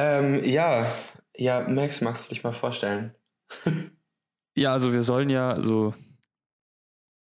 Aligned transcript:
Ähm, 0.00 0.44
ja, 0.44 0.86
ja, 1.36 1.66
Max, 1.68 2.00
magst 2.02 2.26
du 2.26 2.28
dich 2.34 2.44
mal 2.44 2.52
vorstellen? 2.52 3.14
Ja, 4.56 4.72
also 4.72 4.92
wir 4.92 5.04
sollen 5.04 5.30
ja 5.30 5.62
so. 5.62 5.94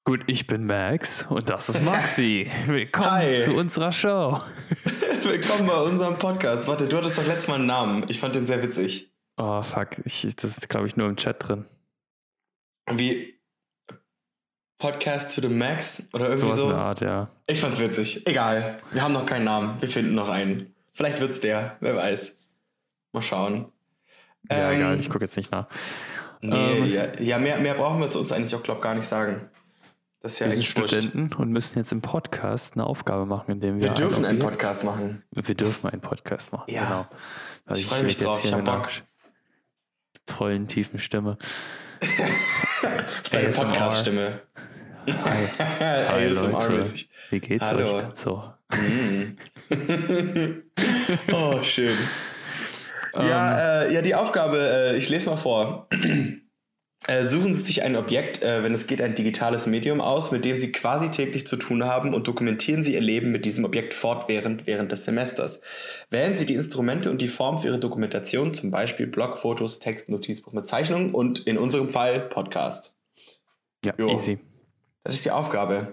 Gut, 0.06 0.22
ich 0.28 0.46
bin 0.46 0.68
Max 0.68 1.26
und 1.28 1.50
das 1.50 1.68
ist 1.68 1.82
Maxi. 1.84 2.48
Willkommen 2.68 3.10
Hi. 3.10 3.42
zu 3.42 3.56
unserer 3.56 3.92
Show. 3.92 4.40
Willkommen 5.24 5.68
bei 5.68 5.82
unserem 5.82 6.20
Podcast. 6.20 6.68
Warte, 6.68 6.88
du 6.88 6.96
hattest 6.98 7.18
doch 7.18 7.26
letztes 7.26 7.48
Mal 7.48 7.56
einen 7.56 7.66
Namen. 7.66 8.06
Ich 8.08 8.20
fand 8.20 8.36
den 8.36 8.46
sehr 8.46 8.62
witzig. 8.62 9.12
Oh, 9.38 9.64
fuck. 9.64 9.98
Ich, 10.06 10.28
das 10.36 10.60
ist, 10.60 10.70
glaube 10.70 10.86
ich, 10.86 10.96
nur 10.96 11.10
im 11.10 11.16
Chat 11.16 11.38
drin. 11.40 11.66
Wie 12.92 13.34
Podcast 14.78 15.34
to 15.34 15.42
the 15.42 15.50
Max 15.50 16.08
oder 16.14 16.26
irgendwie 16.26 16.50
Sowas 16.50 16.62
in 16.62 16.68
der 16.68 16.76
so. 16.76 16.82
Art, 16.84 17.02
ja. 17.02 17.32
Ich 17.48 17.60
fand's 17.60 17.80
witzig. 17.80 18.28
Egal. 18.28 18.80
Wir 18.92 19.02
haben 19.02 19.14
noch 19.14 19.26
keinen 19.26 19.46
Namen. 19.46 19.82
Wir 19.82 19.90
finden 19.90 20.14
noch 20.14 20.30
einen. 20.30 20.76
Vielleicht 20.92 21.20
wird's 21.20 21.40
der. 21.40 21.78
Wer 21.80 21.96
weiß. 21.96 22.43
Mal 23.14 23.22
schauen. 23.22 23.72
Ja, 24.52 24.72
Ähm, 24.72 24.78
egal, 24.78 25.00
ich 25.00 25.10
gucke 25.10 25.24
jetzt 25.24 25.38
nicht 25.38 25.52
nach. 25.52 25.68
Nee, 26.42 26.78
Ähm. 26.80 26.92
ja, 26.92 27.20
ja 27.22 27.40
mehr, 27.40 27.58
mehr 27.60 27.76
brauchen 27.76 28.02
wir 28.02 28.10
zu 28.12 28.20
uns 28.20 28.32
eigentlich 28.32 28.54
auch, 28.56 28.64
glaube 28.64 28.82
gar 28.82 28.96
nicht 28.96 29.06
sagen. 29.06 29.50
Das 30.20 30.34
ist 30.34 30.40
ja 30.40 30.46
Wir 30.48 30.54
sind 30.54 30.78
wurscht. 30.78 30.94
Studenten 30.96 31.34
und 31.36 31.52
müssen 31.52 31.78
jetzt 31.78 31.92
im 31.92 32.02
Podcast 32.02 32.74
eine 32.74 32.86
Aufgabe 32.86 33.26
machen, 33.26 33.52
indem 33.52 33.76
wir. 33.76 33.84
Wir 33.84 33.94
dürfen 33.94 34.26
ein 34.26 34.32
einen 34.32 34.40
Podcast 34.40 34.84
machen. 34.84 35.24
Wir 35.32 35.56
dürfen 35.56 35.90
einen 35.90 36.02
Podcast 36.02 36.52
machen, 36.52 36.72
Ja. 36.74 36.84
genau. 36.84 37.08
Weil 37.66 37.78
Ich 37.78 37.86
freu 37.86 38.04
mich 38.04 38.16
rede 38.16 38.26
drauf, 38.26 38.44
ich 38.44 38.52
hab 38.52 38.60
mit 38.60 38.68
einer 38.70 38.80
Bock. 38.80 38.90
Tollen, 40.26 40.68
tiefen 40.68 41.00
Stimme. 41.00 41.38
Das 42.00 42.10
ist 42.10 43.34
deine. 43.34 43.50
Podcast-Stimme. 43.50 44.42
Hi, 45.08 45.46
Hi 46.10 46.28
Leute, 46.30 46.86
wie 47.30 47.40
geht's 47.42 47.66
Hallo. 47.70 47.86
euch 47.88 48.02
denn 48.02 48.16
so? 48.16 48.54
Mm. 48.74 49.38
oh, 51.34 51.62
schön. 51.64 51.98
Ähm. 53.14 53.28
Ja, 53.28 53.84
äh, 53.84 53.94
ja, 53.94 54.02
die 54.02 54.16
Aufgabe, 54.16 54.58
äh, 54.58 54.98
ich 54.98 55.10
lese 55.10 55.30
mal 55.30 55.38
vor. 55.38 55.88
Äh, 57.06 57.26
Suchen 57.26 57.54
Sie 57.54 57.64
sich 57.64 57.84
ein 57.84 57.98
Objekt, 57.98 58.44
äh, 58.44 58.64
wenn 58.64 58.74
es 58.74 58.88
geht, 58.88 59.02
ein 59.02 59.14
digitales 59.14 59.68
Medium 59.68 60.00
aus, 60.00 60.32
mit 60.32 60.46
dem 60.46 60.56
Sie 60.56 60.72
quasi 60.72 61.12
täglich 61.12 61.46
zu 61.46 61.58
tun 61.58 61.84
haben 61.84 62.14
und 62.14 62.30
dokumentieren 62.30 62.82
Sie 62.82 62.94
Ihr 62.94 63.02
Leben 63.02 63.34
mit 63.34 63.44
diesem 63.44 63.66
Objekt 63.66 63.94
fortwährend 63.94 64.68
während 64.68 64.90
des 64.90 65.04
Semesters. 65.04 65.60
Wählen 66.12 66.38
Sie 66.38 66.46
die 66.46 66.56
Instrumente 66.56 67.12
und 67.12 67.22
die 67.22 67.28
Form 67.28 67.58
für 67.58 67.68
Ihre 67.68 67.80
Dokumentation, 67.80 68.54
zum 68.54 68.72
Beispiel 68.72 69.06
Blog, 69.06 69.38
Fotos, 69.38 69.80
Text, 69.80 70.08
Notizbuch 70.08 70.54
mit 70.54 70.66
Zeichnung 70.66 71.14
und 71.14 71.40
in 71.40 71.58
unserem 71.58 71.90
Fall 71.90 72.22
Podcast. 72.22 72.96
Ja, 73.84 73.94
Jo. 73.98 74.08
easy. 74.08 74.40
Das 75.04 75.14
ist 75.16 75.26
die 75.26 75.32
Aufgabe. 75.32 75.92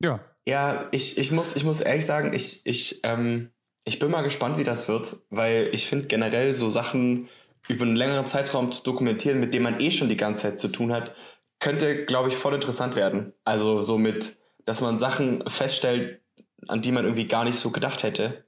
Ja, 0.00 0.20
Ja, 0.46 0.86
ich, 0.92 1.18
ich, 1.18 1.32
muss, 1.32 1.56
ich 1.56 1.64
muss 1.64 1.80
ehrlich 1.80 2.06
sagen, 2.06 2.32
ich, 2.32 2.64
ich, 2.64 3.00
ähm, 3.02 3.50
ich 3.84 3.98
bin 3.98 4.10
mal 4.10 4.22
gespannt, 4.22 4.58
wie 4.58 4.64
das 4.64 4.88
wird, 4.88 5.18
weil 5.30 5.70
ich 5.72 5.86
finde 5.86 6.06
generell 6.06 6.52
so 6.52 6.68
Sachen 6.68 7.28
über 7.68 7.84
einen 7.84 7.96
längeren 7.96 8.26
Zeitraum 8.26 8.72
zu 8.72 8.82
dokumentieren, 8.82 9.40
mit 9.40 9.54
dem 9.54 9.62
man 9.62 9.80
eh 9.80 9.90
schon 9.90 10.08
die 10.08 10.16
ganze 10.16 10.42
Zeit 10.42 10.58
zu 10.58 10.68
tun 10.68 10.92
hat, 10.92 11.14
könnte, 11.60 12.04
glaube 12.04 12.28
ich, 12.28 12.36
voll 12.36 12.54
interessant 12.54 12.96
werden. 12.96 13.32
Also 13.44 13.82
so 13.82 13.98
mit, 13.98 14.36
dass 14.64 14.80
man 14.80 14.98
Sachen 14.98 15.48
feststellt, 15.48 16.20
an 16.68 16.82
die 16.82 16.92
man 16.92 17.04
irgendwie 17.04 17.28
gar 17.28 17.44
nicht 17.44 17.56
so 17.56 17.70
gedacht 17.70 18.02
hätte. 18.02 18.44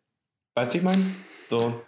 Weißt 0.55 0.73
du, 0.73 0.75
wie 0.75 0.79
ich 0.79 0.85
meine? 0.85 1.03
So, 1.49 1.81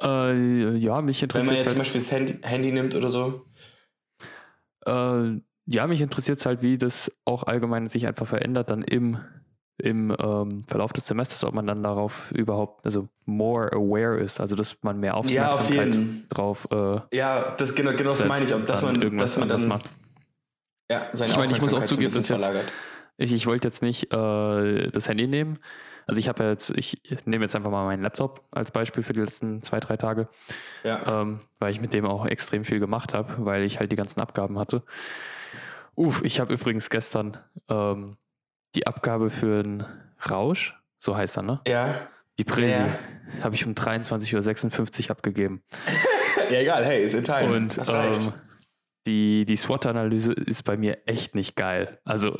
äh, 0.00 0.76
ja, 0.76 1.02
mich 1.02 1.22
wenn 1.22 1.28
man 1.28 1.54
interessiert 1.54 1.56
jetzt 1.56 1.68
zum 1.68 1.70
halt, 1.70 1.78
Beispiel 1.78 2.00
das 2.00 2.12
Handy, 2.12 2.38
Handy 2.42 2.72
nimmt 2.72 2.94
oder 2.94 3.08
so. 3.08 3.46
äh, 4.86 5.40
ja, 5.66 5.86
mich 5.86 6.00
interessiert 6.00 6.44
halt, 6.46 6.62
wie 6.62 6.78
das 6.78 7.10
auch 7.24 7.42
allgemein 7.42 7.88
sich 7.88 8.06
einfach 8.06 8.26
verändert 8.26 8.70
dann 8.70 8.82
im, 8.82 9.18
im 9.78 10.14
ähm, 10.18 10.64
Verlauf 10.66 10.92
des 10.92 11.06
Semesters, 11.06 11.44
ob 11.44 11.54
man 11.54 11.66
dann 11.66 11.82
darauf 11.82 12.30
überhaupt, 12.32 12.84
also 12.84 13.08
more 13.26 13.72
aware 13.72 14.18
ist, 14.18 14.40
also 14.40 14.56
dass 14.56 14.76
man 14.82 14.98
mehr 14.98 15.12
Ja, 15.12 15.50
auf 15.50 15.60
Aufmerksamkeit 15.60 15.94
jeden. 15.94 16.26
drauf 16.28 16.68
äh, 16.70 17.00
Ja, 17.16 17.54
das 17.56 17.74
genau, 17.74 17.92
genau 17.92 18.10
das 18.10 18.26
meine 18.26 18.44
ich, 18.44 18.54
ob, 18.54 18.66
dass 18.66 18.82
man, 18.82 19.00
irgendwas 19.00 19.32
dass 19.32 19.38
man 19.40 19.48
dann 19.48 19.68
macht. 19.68 19.86
ja, 20.90 21.06
seine 21.12 21.30
Ich 21.30 21.36
meine, 21.36 21.52
ich 21.52 21.60
muss 21.60 21.72
auch 21.72 21.82
Aufmerksamkeit 21.82 21.88
zugeben, 21.88 22.14
dass 22.14 22.28
jetzt-. 22.28 22.72
Ich, 23.20 23.32
ich 23.32 23.46
wollte 23.46 23.66
jetzt 23.68 23.82
nicht 23.82 24.12
äh, 24.12 24.90
das 24.90 25.08
Handy 25.08 25.26
nehmen. 25.26 25.58
Also 26.06 26.20
ich 26.20 26.28
habe 26.28 26.44
ja 26.44 26.50
jetzt, 26.50 26.70
ich 26.70 26.96
nehme 27.26 27.44
jetzt 27.44 27.54
einfach 27.54 27.70
mal 27.70 27.84
meinen 27.84 28.02
Laptop 28.02 28.46
als 28.50 28.70
Beispiel 28.70 29.02
für 29.02 29.12
die 29.12 29.20
letzten 29.20 29.62
zwei, 29.62 29.78
drei 29.78 29.96
Tage. 29.96 30.28
Ja. 30.82 31.20
ähm, 31.20 31.40
weil 31.58 31.70
ich 31.70 31.80
mit 31.80 31.92
dem 31.92 32.06
auch 32.06 32.24
extrem 32.26 32.64
viel 32.64 32.80
gemacht 32.80 33.12
habe, 33.12 33.34
weil 33.44 33.62
ich 33.64 33.78
halt 33.78 33.92
die 33.92 33.96
ganzen 33.96 34.20
Abgaben 34.20 34.58
hatte. 34.58 34.82
Uff, 35.96 36.22
ich 36.24 36.40
habe 36.40 36.54
übrigens 36.54 36.88
gestern 36.90 37.36
ähm, 37.68 38.16
die 38.74 38.86
Abgabe 38.86 39.30
für 39.30 39.62
den 39.62 39.84
Rausch, 40.30 40.74
so 40.96 41.16
heißt 41.16 41.36
er, 41.38 41.42
ne? 41.42 41.60
Ja. 41.66 41.94
Die 42.38 42.44
Präsi, 42.44 42.82
Ja. 42.82 43.44
habe 43.44 43.54
ich 43.54 43.66
um 43.66 43.74
23.56 43.74 45.04
Uhr 45.04 45.10
abgegeben. 45.10 45.62
Ja, 46.50 46.60
egal, 46.60 46.82
hey, 46.82 47.04
ist 47.04 47.12
in 47.12 47.24
Teilen. 47.24 47.52
Und 47.52 47.76
das 47.76 47.90
ähm, 47.90 48.32
die, 49.06 49.44
die 49.44 49.56
SWOT-Analyse 49.56 50.32
ist 50.32 50.62
bei 50.62 50.78
mir 50.78 50.96
echt 51.06 51.34
nicht 51.34 51.56
geil. 51.56 51.98
Also, 52.04 52.36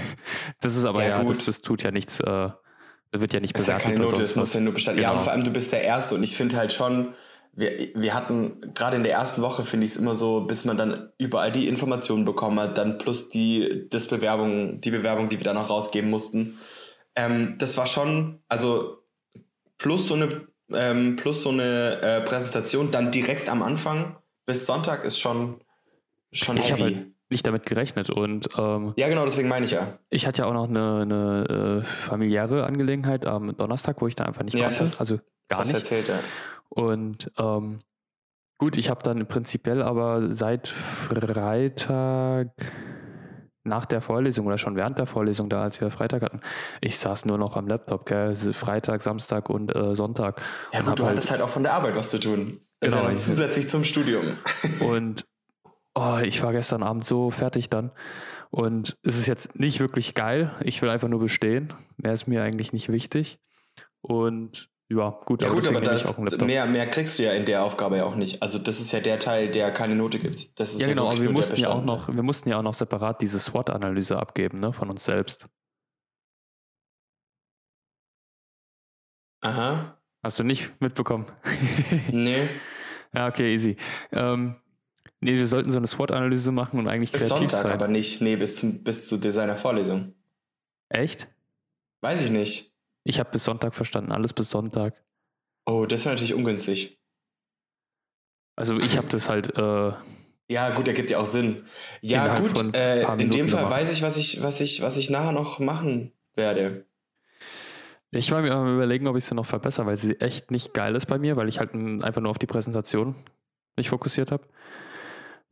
das 0.60 0.76
ist 0.76 0.84
aber 0.84 1.02
Ja, 1.02 1.08
ja, 1.08 1.20
gut. 1.20 1.30
das, 1.30 1.46
das 1.46 1.62
tut 1.62 1.82
ja 1.82 1.90
nichts, 1.90 2.20
äh, 2.20 2.24
das 2.24 3.20
wird 3.20 3.32
ja 3.32 3.40
nicht 3.40 3.54
Das 3.54 3.62
ist 3.62 3.68
ja 3.68 3.74
bewertet. 3.78 3.94
keine 3.96 4.04
Note, 4.10 4.20
es 4.22 4.36
muss 4.36 4.52
ja 4.52 4.60
nur 4.60 4.74
bestanden. 4.74 5.00
Ja, 5.02 5.08
Genau. 5.08 5.20
und 5.20 5.24
vor 5.24 5.32
allem 5.32 5.44
du 5.44 5.50
bist 5.52 5.72
der 5.72 5.82
Erste 5.84 6.14
und 6.16 6.22
ich 6.22 6.36
finde 6.36 6.56
halt 6.58 6.72
schon, 6.74 7.14
wir, 7.56 7.88
wir 7.94 8.14
hatten 8.14 8.72
gerade 8.74 8.96
in 8.96 9.02
der 9.02 9.12
ersten 9.12 9.40
Woche, 9.42 9.64
finde 9.64 9.86
ich 9.86 9.92
es 9.92 9.96
immer 9.96 10.14
so, 10.14 10.42
bis 10.42 10.64
man 10.66 10.76
dann 10.76 11.10
überall 11.18 11.50
die 11.50 11.68
Informationen 11.68 12.24
bekommen 12.26 12.60
hat, 12.60 12.76
dann 12.78 12.98
plus 12.98 13.30
die, 13.30 13.86
das 13.90 14.06
Bewerbung, 14.08 14.80
die 14.82 14.90
Bewerbung, 14.90 15.28
die 15.30 15.38
wir 15.38 15.44
dann 15.44 15.56
noch 15.56 15.70
rausgeben 15.70 16.10
mussten. 16.10 16.58
Ähm, 17.16 17.56
das 17.58 17.76
war 17.78 17.86
schon, 17.86 18.40
also 18.48 18.98
plus 19.78 20.06
so 20.06 20.14
eine, 20.14 20.46
ähm, 20.72 21.16
plus 21.16 21.42
so 21.42 21.48
eine 21.50 22.00
äh, 22.02 22.20
Präsentation 22.22 22.90
dann 22.90 23.10
direkt 23.10 23.48
am 23.48 23.62
Anfang 23.62 24.16
bis 24.44 24.66
Sonntag 24.66 25.04
ist 25.04 25.18
schon, 25.18 25.60
schon 26.32 26.56
Ich 26.58 26.70
heavy. 26.70 26.82
halt 26.82 27.06
nicht 27.30 27.46
damit 27.46 27.66
gerechnet 27.66 28.10
und 28.10 28.48
ähm, 28.56 28.92
ja, 28.96 29.08
genau, 29.08 29.24
deswegen 29.24 29.48
meine 29.48 29.64
ich 29.66 29.72
ja. 29.72 29.98
Ich 30.10 30.26
hatte 30.26 30.42
ja 30.42 30.48
auch 30.48 30.52
noch 30.54 30.68
eine, 30.68 31.00
eine 31.02 31.80
äh, 31.80 31.84
familiäre 31.84 32.64
Angelegenheit 32.64 33.26
am 33.26 33.56
Donnerstag, 33.56 34.00
wo 34.00 34.06
ich 34.06 34.14
da 34.14 34.24
einfach 34.24 34.42
nicht 34.44 34.54
Ja, 34.54 34.68
konnte. 34.68 34.84
also 34.98 35.18
gar 35.48 35.62
nicht. 35.62 35.74
erzählt, 35.74 36.06
ja. 36.08 36.20
Und 36.76 37.30
ähm, 37.38 37.80
gut, 38.58 38.76
ich 38.76 38.90
habe 38.90 39.02
dann 39.02 39.26
prinzipiell 39.26 39.82
aber 39.82 40.30
seit 40.32 40.68
Freitag 40.68 42.50
nach 43.64 43.84
der 43.86 44.00
Vorlesung 44.00 44.46
oder 44.46 44.58
schon 44.58 44.76
während 44.76 44.98
der 44.98 45.06
Vorlesung 45.06 45.48
da, 45.48 45.62
als 45.62 45.80
wir 45.80 45.90
Freitag 45.90 46.22
hatten, 46.22 46.40
ich 46.80 46.98
saß 46.98 47.24
nur 47.24 47.36
noch 47.38 47.56
am 47.56 47.66
Laptop, 47.66 48.06
gell? 48.06 48.28
Also 48.28 48.52
Freitag, 48.52 49.02
Samstag 49.02 49.50
und 49.50 49.74
äh, 49.74 49.94
Sonntag. 49.94 50.40
Ja, 50.72 50.82
gut, 50.82 50.98
du 50.98 51.04
halt- 51.04 51.16
hattest 51.16 51.30
halt 51.32 51.40
auch 51.40 51.48
von 51.48 51.64
der 51.64 51.74
Arbeit 51.74 51.96
was 51.96 52.10
zu 52.10 52.20
tun. 52.20 52.60
Genau, 52.80 53.08
ich- 53.08 53.18
zusätzlich 53.18 53.68
zum 53.68 53.82
Studium. 53.84 54.36
Und 54.80 55.24
oh, 55.94 56.18
ich 56.22 56.42
war 56.42 56.52
gestern 56.52 56.82
Abend 56.82 57.04
so 57.04 57.30
fertig 57.30 57.70
dann. 57.70 57.90
Und 58.50 58.96
es 59.02 59.16
ist 59.16 59.26
jetzt 59.26 59.58
nicht 59.58 59.80
wirklich 59.80 60.14
geil. 60.14 60.52
Ich 60.62 60.82
will 60.82 60.90
einfach 60.90 61.08
nur 61.08 61.18
bestehen. 61.20 61.72
Mehr 61.96 62.12
ist 62.12 62.28
mir 62.28 62.42
eigentlich 62.42 62.72
nicht 62.74 62.90
wichtig. 62.90 63.38
Und 64.02 64.68
ja, 64.88 65.10
gut, 65.24 65.42
Ja 65.42 65.48
gut, 65.48 65.58
deswegen 65.58 65.76
aber 65.76 65.84
das, 66.30 66.40
mehr, 66.40 66.64
mehr 66.64 66.86
kriegst 66.86 67.18
du 67.18 67.24
ja 67.24 67.32
in 67.32 67.44
der 67.44 67.64
Aufgabe 67.64 67.96
ja 67.96 68.04
auch 68.04 68.14
nicht. 68.14 68.40
Also 68.40 68.58
das 68.58 68.80
ist 68.80 68.92
ja 68.92 69.00
der 69.00 69.18
Teil, 69.18 69.50
der 69.50 69.72
keine 69.72 69.96
Note 69.96 70.20
gibt. 70.20 70.58
Das 70.60 70.74
ist 70.74 70.80
ja, 70.80 70.86
genau, 70.86 71.04
wirklich 71.04 71.18
aber 71.18 71.28
wir 71.28 71.32
mussten 71.32 71.56
ja 71.56 71.70
auch 71.70 71.84
noch, 71.84 72.08
wir 72.08 72.22
mussten 72.22 72.48
ja 72.50 72.58
auch 72.58 72.62
noch 72.62 72.74
separat 72.74 73.20
diese 73.20 73.40
SWOT-Analyse 73.40 74.16
abgeben, 74.16 74.60
ne, 74.60 74.72
von 74.72 74.88
uns 74.88 75.04
selbst. 75.04 75.48
Aha. 79.40 79.98
Hast 80.22 80.38
du 80.38 80.44
nicht 80.44 80.80
mitbekommen? 80.80 81.26
Nee. 82.12 82.48
ja, 83.12 83.26
okay, 83.26 83.52
easy. 83.52 83.76
Ähm, 84.12 84.54
nee, 85.20 85.34
wir 85.34 85.46
sollten 85.48 85.70
so 85.70 85.78
eine 85.78 85.88
SWOT-Analyse 85.88 86.52
machen 86.52 86.78
und 86.78 86.86
eigentlich 86.86 87.10
Bis 87.10 87.22
kreativ 87.22 87.50
Sonntag, 87.50 87.62
sein. 87.62 87.72
aber 87.72 87.88
nicht. 87.88 88.20
Nee, 88.20 88.36
bis, 88.36 88.56
zum, 88.56 88.84
bis 88.84 89.08
zu 89.08 89.16
Designer 89.16 89.56
Vorlesung. 89.56 90.14
Echt? 90.88 91.26
Weiß 92.02 92.22
ich 92.22 92.30
nicht. 92.30 92.75
Ich 93.08 93.20
habe 93.20 93.30
bis 93.30 93.44
Sonntag 93.44 93.76
verstanden, 93.76 94.10
alles 94.10 94.32
bis 94.32 94.50
Sonntag. 94.50 95.00
Oh, 95.64 95.86
das 95.86 96.04
wäre 96.04 96.16
natürlich 96.16 96.34
ungünstig. 96.34 97.00
Also 98.56 98.78
ich 98.78 98.96
habe 98.96 99.06
das 99.08 99.28
halt 99.28 99.56
äh, 99.56 99.92
Ja, 100.48 100.74
gut, 100.74 100.88
ergibt 100.88 101.10
ja 101.10 101.18
auch 101.18 101.26
Sinn. 101.26 101.64
Ja, 102.00 102.36
gut, 102.40 102.74
äh, 102.74 103.02
in 103.22 103.30
dem 103.30 103.48
Fall 103.48 103.64
gemacht. 103.64 103.80
weiß 103.80 103.92
ich, 103.92 104.02
was 104.02 104.16
ich, 104.16 104.42
was 104.42 104.60
ich, 104.60 104.82
was 104.82 104.96
ich 104.96 105.08
nachher 105.08 105.30
noch 105.30 105.60
machen 105.60 106.12
werde. 106.34 106.86
Ich 108.10 108.32
war 108.32 108.42
mir 108.42 108.52
am 108.54 108.74
überlegen, 108.74 109.06
ob 109.06 109.16
ich 109.16 109.24
sie 109.24 109.36
noch 109.36 109.46
verbessere, 109.46 109.86
weil 109.86 109.96
sie 109.96 110.18
echt 110.20 110.50
nicht 110.50 110.74
geil 110.74 110.96
ist 110.96 111.06
bei 111.06 111.18
mir, 111.18 111.36
weil 111.36 111.48
ich 111.48 111.60
halt 111.60 111.74
einfach 111.74 112.20
nur 112.20 112.30
auf 112.30 112.38
die 112.38 112.46
Präsentation 112.46 113.14
mich 113.76 113.88
fokussiert 113.88 114.32
habe. 114.32 114.48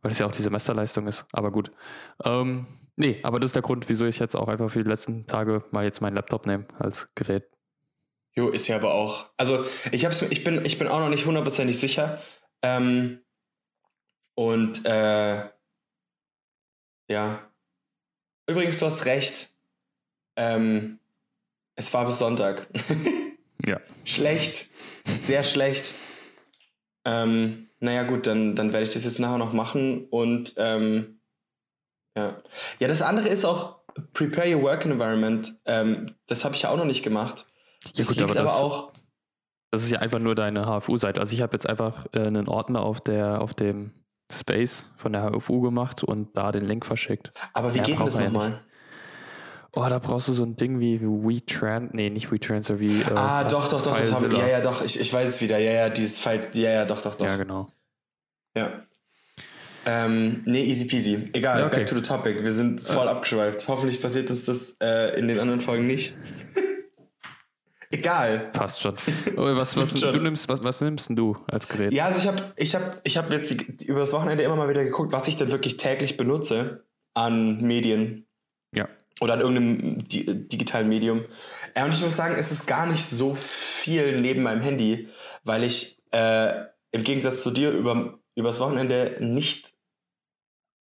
Weil 0.02 0.10
es 0.10 0.18
ja 0.18 0.26
auch 0.26 0.32
die 0.32 0.42
Semesterleistung 0.42 1.06
ist. 1.06 1.24
Aber 1.32 1.52
gut. 1.52 1.70
Ähm, 2.24 2.66
nee, 2.96 3.20
aber 3.22 3.40
das 3.40 3.48
ist 3.48 3.54
der 3.54 3.62
Grund, 3.62 3.88
wieso 3.88 4.06
ich 4.06 4.18
jetzt 4.18 4.34
auch 4.36 4.48
einfach 4.48 4.70
für 4.70 4.82
die 4.82 4.88
letzten 4.88 5.26
Tage 5.26 5.64
mal 5.70 5.84
jetzt 5.84 6.00
meinen 6.00 6.14
Laptop 6.14 6.46
nehme 6.46 6.66
als 6.78 7.08
Gerät. 7.14 7.48
Jo, 8.36 8.48
ist 8.48 8.66
ja 8.66 8.76
aber 8.76 8.94
auch. 8.94 9.30
Also, 9.36 9.64
ich, 9.92 10.04
hab's, 10.04 10.22
ich, 10.22 10.42
bin, 10.42 10.64
ich 10.64 10.78
bin 10.78 10.88
auch 10.88 10.98
noch 10.98 11.08
nicht 11.08 11.24
hundertprozentig 11.26 11.78
sicher. 11.78 12.20
Ähm, 12.62 13.20
und, 14.34 14.84
äh, 14.86 15.44
ja. 17.08 17.50
Übrigens, 18.48 18.78
du 18.78 18.86
hast 18.86 19.04
recht. 19.04 19.50
Ähm, 20.36 20.98
es 21.76 21.92
war 21.94 22.06
bis 22.06 22.18
Sonntag. 22.18 22.68
Ja. 23.66 23.80
schlecht. 24.04 24.66
Sehr 25.06 25.42
schlecht. 25.42 25.90
Ähm, 27.06 27.70
naja, 27.80 28.02
gut, 28.02 28.26
dann, 28.26 28.54
dann 28.54 28.72
werde 28.74 28.84
ich 28.84 28.92
das 28.92 29.04
jetzt 29.04 29.18
nachher 29.18 29.38
noch 29.38 29.54
machen 29.54 30.06
und 30.10 30.52
ähm, 30.58 31.20
ja. 32.16 32.36
Ja, 32.78 32.88
das 32.88 33.02
andere 33.02 33.28
ist 33.28 33.44
auch 33.44 33.80
Prepare 34.12 34.54
Your 34.56 34.62
Work 34.62 34.84
Environment. 34.86 35.54
Ähm, 35.66 36.14
das 36.26 36.44
habe 36.44 36.54
ich 36.54 36.62
ja 36.62 36.70
auch 36.70 36.76
noch 36.76 36.84
nicht 36.84 37.02
gemacht. 37.02 37.46
Das 37.84 37.98
Ja, 37.98 38.04
gut, 38.04 38.16
liegt 38.16 38.30
aber 38.30 38.40
aber 38.40 38.48
das- 38.48 38.60
auch. 38.60 38.92
Das 39.70 39.82
ist 39.82 39.90
ja 39.90 39.98
einfach 39.98 40.20
nur 40.20 40.36
deine 40.36 40.66
HFU-Seite. 40.66 41.20
Also 41.20 41.34
ich 41.34 41.42
habe 41.42 41.52
jetzt 41.54 41.68
einfach 41.68 42.06
äh, 42.12 42.20
einen 42.20 42.46
Ordner 42.48 42.82
auf, 42.82 43.00
der, 43.00 43.40
auf 43.40 43.54
dem 43.54 43.92
Space 44.32 44.88
von 44.96 45.12
der 45.12 45.28
HFU 45.32 45.60
gemacht 45.62 46.04
und 46.04 46.36
da 46.38 46.52
den 46.52 46.64
Link 46.64 46.86
verschickt. 46.86 47.32
Aber 47.52 47.74
wie 47.74 47.78
Ja, 47.78 47.84
geht 47.84 47.98
denn 47.98 48.06
das 48.06 48.14
ja 48.14 48.24
nochmal? 48.24 48.60
Oh, 49.72 49.84
da 49.88 49.98
brauchst 49.98 50.28
du 50.28 50.32
so 50.32 50.44
ein 50.44 50.54
Ding 50.54 50.78
wie 50.78 51.00
WeTrans, 51.02 51.90
nee, 51.92 52.08
nicht 52.08 52.30
WeTransfer, 52.30 52.78
wie. 52.78 53.00
Äh, 53.02 53.14
ah, 53.16 53.42
doch, 53.42 53.66
doch, 53.66 53.82
doch, 53.82 53.98
das 53.98 54.12
haben. 54.12 54.30
Ja, 54.36 54.46
ja, 54.46 54.60
doch, 54.60 54.84
ich, 54.84 55.00
ich 55.00 55.12
weiß 55.12 55.28
es 55.28 55.40
wieder. 55.40 55.58
Ja, 55.58 55.72
ja, 55.72 55.88
dieses 55.90 56.20
Fight. 56.20 56.54
Ja, 56.54 56.70
ja, 56.70 56.84
doch, 56.84 57.00
doch, 57.00 57.16
doch. 57.16 57.26
Ja, 57.26 57.36
genau. 57.36 57.66
Ja. 58.56 58.84
Ähm, 59.86 60.42
nee, 60.46 60.64
easy 60.64 60.86
peasy. 60.86 61.28
Egal, 61.32 61.60
Ja, 61.60 61.66
okay. 61.66 61.80
back 61.80 61.86
to 61.86 61.94
the 61.94 62.02
topic. 62.02 62.42
Wir 62.42 62.52
sind 62.52 62.80
voll 62.80 63.06
abgeschweift. 63.08 63.66
Hoffentlich 63.68 64.00
passiert 64.00 64.30
uns 64.30 64.44
das 64.44 64.76
äh, 64.80 65.18
in 65.18 65.28
den 65.28 65.38
anderen 65.38 65.60
Folgen 65.60 65.86
nicht. 65.86 66.16
Egal. 67.90 68.50
Passt 68.52 68.80
schon. 68.80 68.94
Was, 69.36 69.76
was, 69.76 70.00
Schon. 70.00 70.12
du 70.14 70.20
nimmst, 70.20 70.48
was, 70.48 70.64
was 70.64 70.80
nimmst 70.80 71.08
denn 71.10 71.16
du 71.16 71.36
als 71.46 71.68
Gerät? 71.68 71.92
Ja, 71.92 72.06
also 72.06 72.18
ich 72.18 72.26
habe 72.26 72.52
ich 72.56 72.74
hab, 72.74 73.00
ich 73.04 73.16
hab 73.16 73.30
jetzt 73.30 73.50
die, 73.50 73.56
die, 73.76 73.86
über 73.86 74.00
das 74.00 74.12
Wochenende 74.12 74.42
immer 74.42 74.56
mal 74.56 74.68
wieder 74.68 74.84
geguckt, 74.84 75.12
was 75.12 75.28
ich 75.28 75.36
denn 75.36 75.52
wirklich 75.52 75.76
täglich 75.76 76.16
benutze 76.16 76.84
an 77.14 77.60
Medien 77.60 78.26
Ja. 78.74 78.88
oder 79.20 79.34
an 79.34 79.40
irgendeinem 79.40 80.08
di 80.08 80.24
digitalen 80.48 80.88
Medium. 80.88 81.24
Äh, 81.74 81.84
und 81.84 81.92
ich 81.94 82.02
muss 82.02 82.16
sagen, 82.16 82.34
es 82.36 82.50
ist 82.50 82.66
gar 82.66 82.86
nicht 82.86 83.04
so 83.04 83.36
viel 83.36 84.20
neben 84.20 84.42
meinem 84.42 84.62
Handy, 84.62 85.08
weil 85.44 85.62
ich 85.62 86.02
äh, 86.10 86.64
im 86.90 87.04
Gegensatz 87.04 87.42
zu 87.44 87.52
dir 87.52 87.70
über, 87.70 88.18
übers 88.34 88.58
Wochenende 88.58 89.18
nicht 89.20 89.72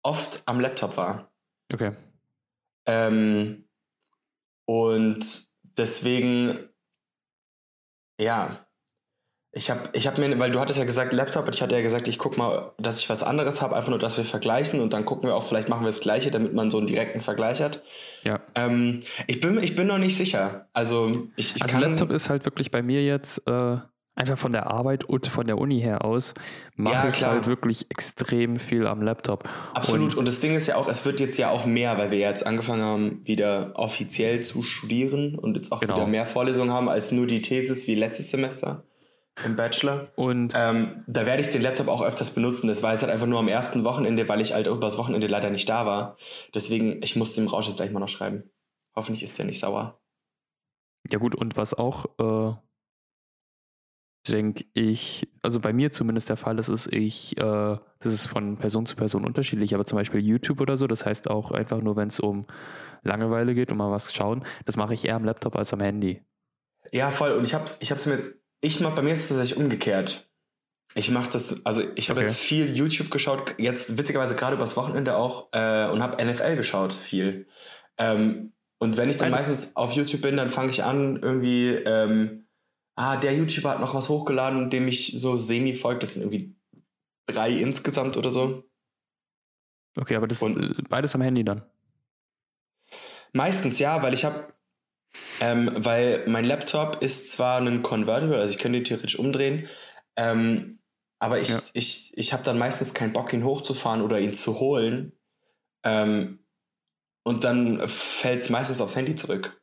oft 0.05 0.43
am 0.45 0.59
Laptop 0.59 0.97
war. 0.97 1.31
Okay. 1.73 1.91
Ähm, 2.85 3.65
und 4.65 5.47
deswegen, 5.63 6.59
ja, 8.19 8.65
ich 9.51 9.69
habe 9.69 9.89
ich 9.93 10.05
hab 10.05 10.17
mir, 10.17 10.37
weil 10.37 10.51
du 10.51 10.59
hattest 10.59 10.77
ja 10.77 10.85
gesagt 10.85 11.13
Laptop, 11.13 11.45
und 11.45 11.55
ich 11.55 11.61
hatte 11.61 11.75
ja 11.75 11.81
gesagt, 11.81 12.07
ich 12.07 12.19
guck 12.19 12.37
mal, 12.37 12.73
dass 12.77 12.99
ich 12.99 13.09
was 13.09 13.23
anderes 13.23 13.61
habe, 13.61 13.75
einfach 13.75 13.89
nur, 13.89 13.99
dass 13.99 14.17
wir 14.17 14.25
vergleichen 14.25 14.81
und 14.81 14.93
dann 14.93 15.05
gucken 15.05 15.29
wir 15.29 15.35
auch, 15.35 15.43
vielleicht 15.43 15.69
machen 15.69 15.83
wir 15.83 15.87
das 15.87 16.01
Gleiche, 16.01 16.29
damit 16.29 16.53
man 16.53 16.69
so 16.69 16.77
einen 16.77 16.87
direkten 16.87 17.21
Vergleich 17.21 17.61
hat. 17.61 17.81
Ja. 18.23 18.41
Ähm, 18.55 19.01
ich, 19.27 19.39
bin, 19.39 19.61
ich 19.63 19.75
bin 19.75 19.87
noch 19.87 19.97
nicht 19.97 20.17
sicher. 20.17 20.67
Also, 20.73 21.29
ich, 21.35 21.55
ich 21.55 21.63
also. 21.63 21.79
Laptop 21.79 22.11
ist 22.11 22.29
halt 22.29 22.45
wirklich 22.45 22.69
bei 22.69 22.83
mir 22.83 23.03
jetzt 23.03 23.47
äh, 23.47 23.77
einfach 24.15 24.37
von 24.37 24.51
der 24.53 24.67
Arbeit 24.71 25.03
und 25.03 25.27
von 25.27 25.45
der 25.45 25.57
Uni 25.57 25.79
her 25.81 26.05
aus 26.05 26.33
mache 26.75 27.07
Ja, 27.07 27.09
ich 27.09 27.23
halt 27.23 27.47
wirklich 27.47 27.85
extrem 27.91 28.59
viel 28.59 28.87
am 28.87 29.01
Laptop. 29.01 29.47
Absolut. 29.73 30.11
Und, 30.13 30.17
Und, 30.19 30.27
das 30.27 30.39
Ding 30.39 30.55
ist 30.55 30.67
ja 30.67 30.77
auch, 30.77 30.87
es 30.87 31.05
wird 31.05 31.19
jetzt 31.19 31.37
ja 31.37 31.49
auch 31.51 31.65
mehr, 31.65 31.97
weil 31.97 32.11
wir 32.11 32.19
jetzt 32.19 32.45
angefangen 32.45 32.81
haben, 32.83 33.21
wieder 33.25 33.73
offiziell 33.75 34.41
zu 34.43 34.61
studieren 34.61 35.37
und 35.37 35.55
jetzt 35.57 35.71
auch 35.71 35.79
Genau. 35.81 35.95
wieder 35.97 36.07
mehr 36.07 36.25
Vorlesungen 36.25 36.71
haben 36.71 36.87
als 36.89 37.11
nur 37.11 37.27
die 37.27 37.41
Thesis 37.41 37.87
wie 37.87 37.95
letztes 37.95 38.29
Semester 38.29 38.83
im 39.43 39.57
Bachelor. 39.57 40.07
und 40.15 40.53
Ähm, 40.55 41.03
da 41.07 41.25
werde 41.25 41.41
ich 41.41 41.49
den 41.49 41.61
Laptop 41.61 41.89
auch 41.89 42.01
öfters 42.01 42.31
benutzen. 42.31 42.67
Das 42.67 42.83
war 42.83 42.93
jetzt 42.93 43.01
halt 43.03 43.11
einfach 43.11 43.27
nur 43.27 43.39
am 43.39 43.49
ersten 43.49 43.83
Wochenende, 43.83 44.29
weil 44.29 44.39
ich 44.39 44.53
halt 44.53 44.67
übers 44.67 44.97
Wochenende 44.97 45.27
leider 45.27 45.49
nicht 45.49 45.67
da 45.67 45.85
war. 45.85 46.15
Deswegen, 46.53 47.01
ich 47.03 47.17
muss 47.17 47.33
dem 47.33 47.47
Rausch 47.47 47.67
jetzt 47.67 47.75
gleich 47.75 47.91
mal 47.91 47.99
noch 47.99 48.07
schreiben. 48.07 48.43
Hoffentlich 48.95 49.23
ist 49.23 49.37
der 49.37 49.45
nicht 49.45 49.59
sauer. 49.59 49.99
ja 51.11 51.19
gut, 51.19 51.35
und 51.35 51.57
was 51.57 51.73
auch, 51.73 52.05
äh, 52.17 52.55
denke 54.27 54.65
ich, 54.73 55.27
also 55.41 55.59
bei 55.59 55.73
mir 55.73 55.91
zumindest 55.91 56.29
der 56.29 56.37
Fall 56.37 56.59
ist, 56.59 56.69
ist 56.69 56.91
ich, 56.93 57.37
äh, 57.37 57.41
das 57.41 58.13
ist 58.13 58.27
von 58.27 58.57
Person 58.57 58.85
zu 58.85 58.95
Person 58.95 59.25
unterschiedlich, 59.25 59.73
aber 59.75 59.85
zum 59.85 59.97
Beispiel 59.97 60.21
YouTube 60.21 60.61
oder 60.61 60.77
so, 60.77 60.87
das 60.87 61.05
heißt 61.05 61.29
auch 61.29 61.51
einfach 61.51 61.81
nur, 61.81 61.95
wenn 61.95 62.07
es 62.07 62.19
um 62.19 62.45
Langeweile 63.03 63.53
geht 63.55 63.71
und 63.71 63.77
mal 63.77 63.91
was 63.91 64.13
schauen, 64.13 64.43
das 64.65 64.77
mache 64.77 64.93
ich 64.93 65.05
eher 65.05 65.15
am 65.15 65.25
Laptop 65.25 65.55
als 65.55 65.73
am 65.73 65.79
Handy. 65.79 66.21
Ja, 66.91 67.11
voll. 67.11 67.31
Und 67.33 67.43
ich 67.43 67.53
hab's, 67.53 67.77
ich 67.81 67.91
hab's 67.91 68.05
mir 68.05 68.13
jetzt, 68.13 68.39
ich 68.61 68.79
mach, 68.79 68.95
bei 68.95 69.01
mir 69.01 69.13
ist 69.13 69.21
es 69.21 69.27
tatsächlich 69.29 69.57
umgekehrt. 69.57 70.29
Ich 70.93 71.09
mache 71.11 71.29
das, 71.31 71.65
also 71.65 71.81
ich 71.95 72.09
habe 72.09 72.19
Okay. 72.19 72.29
jetzt 72.29 72.39
viel 72.39 72.75
YouTube 72.75 73.11
geschaut, 73.11 73.55
jetzt 73.57 73.97
witzigerweise 73.97 74.35
gerade 74.35 74.55
übers 74.55 74.77
Wochenende 74.77 75.17
auch 75.17 75.49
äh, 75.51 75.87
und 75.89 76.01
habe 76.01 76.23
NFL 76.23 76.55
geschaut, 76.55 76.93
viel. 76.93 77.47
Ähm, 77.97 78.53
und 78.77 78.97
wenn 78.97 79.09
ich 79.09 79.17
dann 79.17 79.31
meistens 79.31 79.75
auf 79.75 79.93
YouTube 79.93 80.21
bin, 80.21 80.37
dann 80.37 80.49
fange 80.49 80.69
ich 80.69 80.83
an, 80.83 81.17
irgendwie, 81.21 81.69
ähm, 81.69 82.44
ah, 82.95 83.17
der 83.17 83.35
YouTuber 83.35 83.69
hat 83.71 83.79
noch 83.79 83.93
was 83.93 84.09
hochgeladen, 84.09 84.69
dem 84.69 84.87
ich 84.87 85.13
so 85.17 85.37
semi 85.37 85.73
folgt. 85.73 86.03
Das 86.03 86.13
sind 86.13 86.23
irgendwie 86.23 86.55
drei 87.27 87.51
insgesamt 87.51 88.17
oder 88.17 88.31
so. 88.31 88.63
Okay, 89.97 90.15
aber 90.15 90.27
das 90.27 90.41
Und- 90.41 90.57
äh, 90.79 90.81
beides 90.89 91.15
am 91.15 91.21
Handy 91.21 91.43
dann. 91.43 91.63
Meistens 93.33 93.79
ja, 93.79 94.01
weil 94.01 94.13
ich 94.13 94.23
habe, 94.23 94.53
ähm, 95.41 95.71
weil 95.75 96.23
mein 96.27 96.45
Laptop 96.45 97.01
ist 97.01 97.31
zwar 97.31 97.59
ein 97.59 97.81
Convertible, 97.83 98.37
also 98.39 98.53
ich 98.53 98.59
könnte 98.59 98.77
ihn 98.77 98.83
theoretisch 98.85 99.17
umdrehen, 99.19 99.67
ähm, 100.15 100.79
aber 101.19 101.39
ich, 101.39 101.49
Ja. 101.49 101.61
ich, 101.73 102.11
ich 102.17 102.33
habe 102.33 102.43
dann 102.43 102.57
meistens 102.57 102.93
keinen 102.93 103.13
Bock, 103.13 103.33
ihn 103.33 103.43
hochzufahren 103.43 104.01
oder 104.01 104.19
ihn 104.19 104.33
zu 104.33 104.59
holen. 104.59 105.11
Ähm, 105.83 106.39
und 107.23 107.43
dann 107.43 107.85
fällt 107.87 108.41
es 108.43 108.49
meistens 108.49 108.79
aufs 108.81 108.95
Handy 108.95 109.15
zurück. 109.15 109.61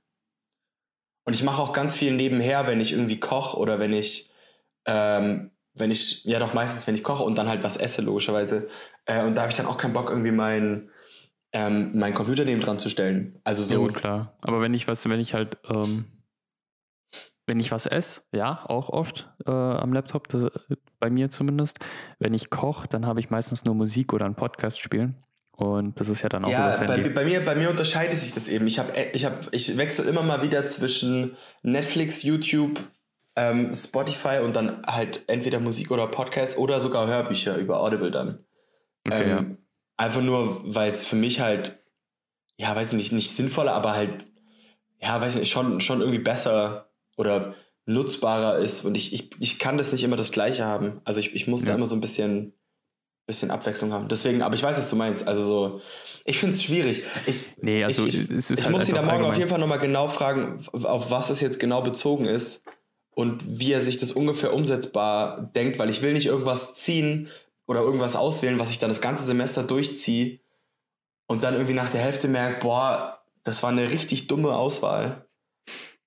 Und 1.25 1.35
ich 1.35 1.43
mache 1.43 1.63
auch 1.63 1.73
ganz 1.73 1.97
viel 1.97 2.15
nebenher, 2.15 2.67
wenn 2.67 2.81
ich 2.81 2.93
irgendwie 2.93 3.21
koche 3.21 3.57
oder 3.59 3.79
wenn 3.79 3.93
ich, 3.93 4.31
ähm, 4.87 5.51
wenn 5.75 5.91
ich, 5.91 6.25
ja 6.25 6.39
doch 6.39 6.55
meistens, 6.55 6.87
wenn 6.87 6.95
ich 6.95 7.05
koche 7.05 7.23
und 7.25 7.39
dann 7.39 7.49
halt 7.49 7.63
was 7.63 7.77
esse, 7.77 8.03
logischerweise. 8.03 8.69
Äh, 9.07 9.25
und 9.25 9.37
da 9.37 9.43
habe 9.43 9.51
ich 9.51 9.57
dann 9.57 9.67
auch 9.67 9.77
keinen 9.77 9.93
Bock, 9.93 10.11
irgendwie 10.11 10.33
meinen 10.33 10.91
ähm, 11.53 11.99
meinen 11.99 12.15
Computer 12.15 12.45
neben 12.45 12.61
dran 12.61 12.79
zu 12.79 12.89
stellen. 12.89 13.39
Also 13.45 13.63
Ja 13.63 13.77
so, 13.77 13.83
gut, 13.83 13.95
klar. 13.95 14.37
Aber 14.41 14.61
wenn 14.61 14.75
ich 14.75 14.89
was, 14.89 15.05
wenn 15.09 15.21
ich 15.21 15.35
halt, 15.35 15.59
ähm, 15.69 16.07
wenn 17.47 17.61
ich 17.61 17.73
was 17.73 17.87
esse, 17.87 18.23
ja, 18.33 18.65
auch 18.67 18.89
oft 18.89 19.29
äh, 19.47 19.51
am 19.51 19.93
Laptop, 19.93 20.29
das, 20.29 20.51
bei 20.99 21.11
mir 21.11 21.31
zumindest. 21.31 21.79
Wenn 22.19 22.33
ich 22.33 22.49
koche, 22.49 22.89
dann 22.89 23.07
habe 23.07 23.21
ich 23.21 23.29
meistens 23.29 23.65
nur 23.65 23.75
Musik 23.75 24.13
oder 24.13 24.25
einen 24.25 24.37
Podcast 24.37 24.81
spielen. 24.81 25.21
Und 25.53 26.01
das 26.01 26.09
ist 26.09 26.23
ja 26.23 26.29
dann 26.29 26.45
auch 26.45 26.51
ja, 26.51 26.65
übers 26.69 26.79
bei, 26.79 26.95
Handy. 26.95 27.11
bei, 27.11 27.25
mir, 27.25 27.45
bei 27.45 27.55
mir 27.55 27.71
unterscheidet 27.71 28.17
sich 28.17 28.33
das 28.33 28.49
eben. 28.49 28.67
Ich, 28.67 28.79
hab, 28.79 28.97
äh, 28.97 29.11
ich, 29.13 29.25
hab, 29.25 29.55
ich 29.55 29.77
wechsle 29.77 30.05
immer 30.07 30.23
mal 30.23 30.43
wieder 30.43 30.67
zwischen 30.67 31.37
Netflix, 31.63 32.23
YouTube, 32.23 32.81
ähm, 33.37 33.75
Spotify 33.75 34.41
und 34.43 34.57
dann 34.57 34.83
halt 34.87 35.23
entweder 35.29 35.61
Musik 35.61 35.91
oder 35.91 36.07
Podcast 36.09 36.57
oder 36.59 36.81
sogar 36.81 37.07
Hörbücher 37.07 37.57
über 37.57 37.81
Audible 37.81 38.11
dann. 38.11 38.39
Okay, 39.07 39.29
ja. 39.29 39.39
ähm, 39.39 39.59
Einfach 39.99 40.23
nur, 40.23 40.63
weil 40.75 40.91
es 40.91 41.05
für 41.07 41.17
mich 41.17 41.41
halt, 41.41 41.79
ja, 42.57 42.75
weiß 42.75 42.89
ich 42.89 42.95
nicht, 42.95 43.13
nicht 43.13 43.31
sinnvoller, 43.31 43.73
aber 43.75 43.93
halt, 43.95 44.27
ja, 45.01 45.21
weiß 45.21 45.35
ich 45.35 45.41
nicht, 45.41 45.53
schon, 45.53 45.81
schon 45.81 46.01
irgendwie 46.01 46.19
besser 46.19 46.89
oder 47.17 47.55
nutzbarer 47.85 48.59
ist. 48.59 48.85
Und 48.85 48.97
ich, 48.97 49.13
ich, 49.13 49.31
ich 49.39 49.59
kann 49.59 49.77
das 49.79 49.93
nicht 49.93 50.03
immer 50.03 50.17
das 50.17 50.33
Gleiche 50.33 50.65
haben. 50.65 51.01
Also 51.05 51.21
ich, 51.21 51.35
ich 51.35 51.47
muss 51.47 51.63
da 51.63 51.71
Ja. 51.71 51.75
immer 51.77 51.87
so 51.87 51.95
ein 51.95 52.01
bisschen, 52.01 52.53
bisschen 53.33 53.51
Abwechslung 53.51 53.93
haben. 53.93 54.09
Deswegen, 54.09 54.43
aber 54.43 54.55
ich 54.55 54.63
weiß, 54.63 54.79
was 54.79 54.89
du 54.91 54.97
meinst. 54.97 55.27
Also 55.27 55.43
so, 55.43 55.81
ich 56.25 56.39
finde 56.39 56.55
es 56.55 56.63
schwierig. 56.63 57.03
Ich, 57.27 57.53
Nee, 57.61 57.85
also 57.85 58.07
ich, 58.07 58.15
ich, 58.15 58.31
es 58.31 58.51
ist 58.51 58.59
ich 58.61 58.65
halt 58.67 58.73
muss 58.73 58.89
ihn 58.89 58.95
da 58.95 59.03
morgen 59.03 59.09
auf 59.09 59.13
allgemein. 59.19 59.39
jeden 59.39 59.51
Fall 59.51 59.59
nochmal 59.59 59.79
genau 59.79 60.09
fragen, 60.09 60.59
auf 60.73 61.11
was 61.11 61.31
es 61.31 61.41
jetzt 61.41 61.59
genau 61.59 61.83
bezogen 61.83 62.27
ist 62.27 62.65
und 63.15 63.43
wie 63.59 63.73
er 63.73 63.81
sich 63.81 63.99
das 63.99 64.13
ungefähr 64.13 64.55
umsetzbar 64.55 65.51
denkt, 65.55 65.79
weil 65.79 65.91
ich 65.91 66.03
will 66.03 66.13
nicht 66.13 66.27
irgendwas 66.27 66.75
ziehen 66.75 67.29
oder 67.67 67.81
irgendwas 67.81 68.17
auswählen, 68.17 68.59
was 68.59 68.71
ich 68.71 68.79
dann 68.79 68.91
das 68.91 69.01
ganze 69.01 69.25
Semester 69.25 69.63
durchziehe 69.63 70.41
und 71.27 71.45
dann 71.45 71.55
irgendwie 71.55 71.75
nach 71.75 71.89
der 71.89 72.01
Hälfte 72.01 72.29
merke, 72.29 72.61
boah, 72.61 73.19
das 73.45 73.63
war 73.63 73.71
eine 73.71 73.91
richtig 73.91 74.29
dumme 74.29 74.55
Auswahl. 74.55 75.27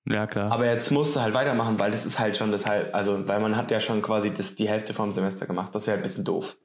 Ja, 0.08 0.26
klar. 0.26 0.52
Aber 0.52 0.66
jetzt 0.66 0.90
musst 0.92 1.16
du 1.16 1.20
halt 1.20 1.34
weitermachen, 1.34 1.78
weil 1.78 1.90
das 1.90 2.04
ist 2.04 2.18
halt 2.18 2.36
schon 2.36 2.52
das 2.52 2.64
halt, 2.64 2.94
also 2.94 3.26
weil 3.26 3.40
man 3.40 3.56
hat 3.56 3.70
ja 3.72 3.80
schon 3.80 4.02
quasi 4.02 4.32
das, 4.32 4.54
die 4.54 4.68
Hälfte 4.68 4.94
vom 4.94 5.12
Semester 5.12 5.46
gemacht. 5.46 5.74
Das 5.74 5.86
wäre 5.86 5.96
halt 5.96 6.00
ein 6.00 6.08
bisschen 6.08 6.24
doof. 6.24 6.56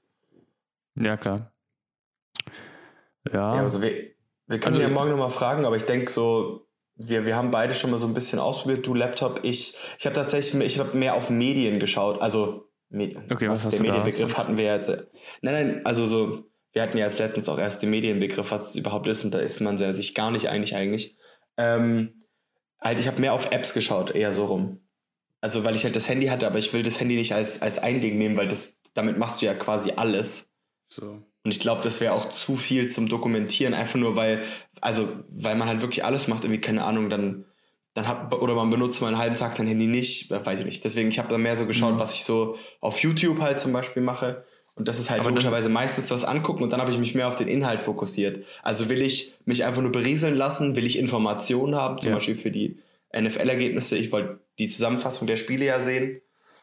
Ja, 0.95 1.17
klar. 1.17 1.53
Ja, 3.31 3.55
Ja, 3.55 3.61
also 3.61 3.81
wir, 3.81 3.91
wir 4.47 4.59
können 4.59 4.63
Also, 4.75 4.81
ja 4.81 4.87
ja. 4.87 4.93
morgen 4.93 5.11
nochmal 5.11 5.29
fragen, 5.29 5.65
aber 5.65 5.75
ich 5.75 5.83
denke 5.85 6.11
so, 6.11 6.67
wir, 6.95 7.25
wir 7.25 7.35
haben 7.35 7.51
beide 7.51 7.73
schon 7.73 7.91
mal 7.91 7.97
so 7.99 8.07
ein 8.07 8.13
bisschen 8.13 8.39
ausprobiert, 8.39 8.85
du 8.85 8.93
Laptop, 8.93 9.39
ich. 9.43 9.75
Ich 9.97 10.05
habe 10.05 10.15
tatsächlich 10.15 10.53
mehr- 10.53 10.67
ich 10.67 10.79
hab 10.79 10.93
mehr 10.93 11.15
auf 11.15 11.29
Medien 11.29 11.79
geschaut. 11.79 12.21
Also, 12.21 12.67
Me 12.93 13.13
Okay, 13.31 13.47
was 13.47 13.59
was 13.59 13.65
hast 13.67 13.71
der 13.73 13.81
Medienbegriff 13.83 14.37
hatten 14.37 14.57
wir 14.57 14.65
jetzt. 14.65 14.89
äh, 14.89 15.05
Nein, 15.41 15.53
nein, 15.53 15.85
also 15.85 16.05
so, 16.05 16.43
wir 16.73 16.81
hatten 16.81 16.97
ja 16.97 17.05
jetzt 17.05 17.19
letztens 17.19 17.47
auch 17.47 17.57
erst 17.57 17.81
den 17.81 17.89
Medienbegriff, 17.89 18.51
was 18.51 18.71
es 18.71 18.75
überhaupt 18.75 19.07
ist, 19.07 19.23
und 19.23 19.33
da 19.33 19.39
ist 19.39 19.61
man 19.61 19.77
ja 19.77 19.93
sich 19.93 20.13
gar 20.13 20.29
nicht 20.29 20.49
einig 20.49 20.75
eigentlich. 20.75 21.17
Ähm, 21.57 22.25
halt, 22.81 22.99
ich 22.99 23.07
habe 23.07 23.21
mehr 23.21 23.31
auf 23.33 23.51
Apps 23.53 23.73
geschaut, 23.73 24.11
eher 24.11 24.33
so 24.33 24.43
rum. 24.45 24.81
Also, 25.39 25.63
weil 25.63 25.75
ich 25.77 25.85
halt 25.85 25.95
das 25.95 26.09
Handy 26.09 26.27
hatte, 26.27 26.45
aber 26.47 26.57
ich 26.59 26.73
will 26.73 26.83
das 26.83 26.99
Handy 26.99 27.15
nicht 27.15 27.33
als, 27.33 27.61
als 27.61 27.79
ein 27.79 28.01
Ding 28.01 28.17
nehmen, 28.17 28.35
weil 28.35 28.49
das, 28.49 28.81
damit 28.93 29.17
machst 29.17 29.41
du 29.41 29.45
ja 29.45 29.53
quasi 29.53 29.93
alles. 29.95 30.50
So. 30.91 31.23
Und 31.43 31.51
ich 31.51 31.59
glaube, 31.59 31.81
das 31.83 32.01
wäre 32.01 32.13
auch 32.13 32.29
zu 32.29 32.55
viel 32.55 32.89
zum 32.89 33.07
Dokumentieren, 33.07 33.73
einfach 33.73 33.97
nur 33.97 34.15
weil, 34.15 34.43
also, 34.79 35.07
weil 35.29 35.55
man 35.55 35.67
halt 35.67 35.81
wirklich 35.81 36.05
alles 36.05 36.27
macht, 36.27 36.43
irgendwie, 36.43 36.61
keine 36.61 36.83
Ahnung, 36.83 37.09
dann 37.09 37.45
dann 37.93 38.07
hat, 38.07 38.33
oder 38.33 38.55
man 38.55 38.69
benutzt 38.69 39.01
mal 39.01 39.09
einen 39.09 39.17
halben 39.17 39.35
Tag 39.35 39.53
sein 39.53 39.67
Handy 39.67 39.87
nicht, 39.87 40.29
weiß 40.31 40.61
ich 40.61 40.65
nicht. 40.65 40.85
Deswegen, 40.85 41.09
ich 41.09 41.19
habe 41.19 41.27
da 41.27 41.37
mehr 41.37 41.57
so 41.57 41.65
geschaut, 41.65 41.95
mhm. 41.95 41.99
was 41.99 42.13
ich 42.13 42.23
so 42.23 42.55
auf 42.79 42.99
YouTube 42.99 43.41
halt 43.41 43.59
zum 43.59 43.73
Beispiel 43.73 44.01
mache. 44.01 44.45
Und 44.75 44.87
das 44.87 44.99
ist 44.99 45.09
halt 45.09 45.19
Aber 45.19 45.29
logischerweise 45.29 45.67
meistens 45.67 46.09
was 46.11 46.23
angucken 46.23 46.63
und 46.63 46.71
dann 46.71 46.79
habe 46.79 46.91
ich 46.91 46.97
mich 46.97 47.13
mehr 47.13 47.27
auf 47.27 47.35
den 47.35 47.49
Inhalt 47.49 47.81
fokussiert. 47.81 48.45
Also 48.63 48.87
will 48.87 49.01
ich 49.01 49.35
mich 49.43 49.65
einfach 49.65 49.81
nur 49.81 49.91
berieseln 49.91 50.35
lassen, 50.35 50.77
will 50.77 50.85
ich 50.85 50.97
Informationen 50.97 51.75
haben, 51.75 51.99
zum 51.99 52.11
ja. 52.11 52.15
Beispiel 52.15 52.37
für 52.37 52.51
die 52.51 52.79
NFL-Ergebnisse. 53.13 53.97
Ich 53.97 54.13
wollte 54.13 54.39
die 54.57 54.69
Zusammenfassung 54.69 55.27
der 55.27 55.35
Spiele 55.35 55.65
ja 55.65 55.81
sehen. 55.81 56.21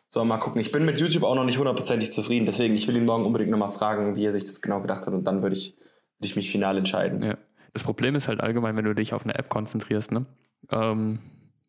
So, 0.09 0.25
mal 0.25 0.39
gucken. 0.39 0.61
Ich 0.61 0.73
bin 0.73 0.85
mit 0.85 0.99
YouTube 1.01 1.23
auch 1.23 1.35
noch 1.35 1.45
nicht 1.45 1.59
hundertprozentig 1.59 2.11
zufrieden, 2.11 2.47
deswegen 2.47 2.75
ich 2.75 2.89
will 2.89 2.97
ihn 2.97 3.05
morgen 3.05 3.27
unbedingt 3.27 3.51
nochmal 3.51 3.71
fragen, 3.71 4.17
wie 4.17 4.25
er 4.25 4.33
sich 4.33 4.45
das 4.45 4.61
genau 4.61 4.81
gedacht 4.81 5.07
hat 5.07 5.15
und 5.15 5.25
dann 5.25 5.43
würde 5.43 5.55
ich, 5.55 5.77
würd 6.19 6.25
ich 6.25 6.37
mich 6.37 6.51
final 6.51 6.79
entscheiden. 6.79 7.23
Ja. 7.23 7.37
Das 7.75 7.83
Problem 7.83 8.15
ist 8.15 8.29
halt 8.29 8.41
allgemein, 8.41 8.77
wenn 8.77 8.87
du 8.87 8.95
dich 8.95 9.13
auf 9.13 9.25
eine 9.25 9.35
App 9.35 9.51
konzentrierst, 9.51 10.11
ne? 10.11 10.25
Ähm, 10.71 11.19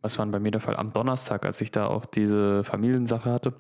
was 0.02 0.18
war 0.18 0.26
bei 0.28 0.40
mir 0.40 0.52
der 0.52 0.62
Fall? 0.62 0.78
Am 0.78 0.90
Donnerstag, 0.90 1.46
als 1.46 1.60
ich 1.60 1.72
da 1.72 1.88
auch 1.88 2.06
diese 2.06 2.64
Familiensache 2.64 3.32
hatte. 3.32 3.54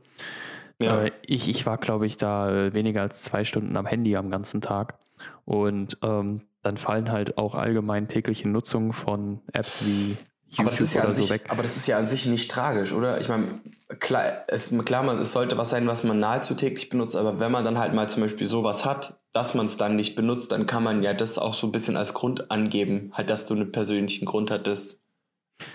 Ja. 0.81 1.03
Äh, 1.03 1.11
ich, 1.25 1.49
ich 1.49 1.65
war, 1.65 1.77
glaube 1.77 2.05
ich, 2.05 2.17
da 2.17 2.49
äh, 2.49 2.73
weniger 2.73 3.01
als 3.01 3.23
zwei 3.23 3.43
Stunden 3.43 3.75
am 3.75 3.85
Handy 3.85 4.15
am 4.15 4.31
ganzen 4.31 4.61
Tag. 4.61 4.97
Und 5.43 5.97
ähm, 6.01 6.43
dann 6.61 6.77
fallen 6.77 7.11
halt 7.11 7.37
auch 7.37 7.55
allgemein 7.55 8.07
tägliche 8.07 8.47
Nutzungen 8.47 8.93
von 8.93 9.41
Apps 9.51 9.85
wie 9.85 10.17
YouTube 10.49 10.59
aber 10.59 10.69
das 10.71 10.81
ist 10.81 10.93
ja 10.93 11.03
an 11.03 11.13
so 11.13 11.21
sich, 11.21 11.29
weg. 11.29 11.45
Aber 11.49 11.61
das 11.61 11.77
ist 11.77 11.87
ja 11.87 11.97
an 11.97 12.07
sich 12.07 12.25
nicht 12.25 12.49
tragisch, 12.49 12.91
oder? 12.91 13.19
Ich 13.19 13.29
meine, 13.29 13.59
klar, 13.99 14.43
es, 14.47 14.73
klar 14.85 15.03
man, 15.03 15.19
es 15.19 15.31
sollte 15.31 15.57
was 15.57 15.69
sein, 15.69 15.87
was 15.87 16.03
man 16.03 16.19
nahezu 16.19 16.55
täglich 16.55 16.89
benutzt, 16.89 17.15
aber 17.15 17.39
wenn 17.39 17.51
man 17.51 17.63
dann 17.65 17.77
halt 17.77 17.93
mal 17.93 18.09
zum 18.09 18.23
Beispiel 18.23 18.47
sowas 18.47 18.85
hat, 18.85 19.19
dass 19.33 19.53
man 19.53 19.67
es 19.67 19.77
dann 19.77 19.95
nicht 19.95 20.15
benutzt, 20.15 20.51
dann 20.51 20.65
kann 20.65 20.83
man 20.83 21.03
ja 21.03 21.13
das 21.13 21.37
auch 21.37 21.53
so 21.53 21.67
ein 21.67 21.71
bisschen 21.71 21.97
als 21.97 22.13
Grund 22.13 22.51
angeben, 22.51 23.11
halt, 23.13 23.29
dass 23.29 23.45
du 23.45 23.53
einen 23.53 23.71
persönlichen 23.71 24.25
Grund 24.25 24.49
hattest, 24.49 25.01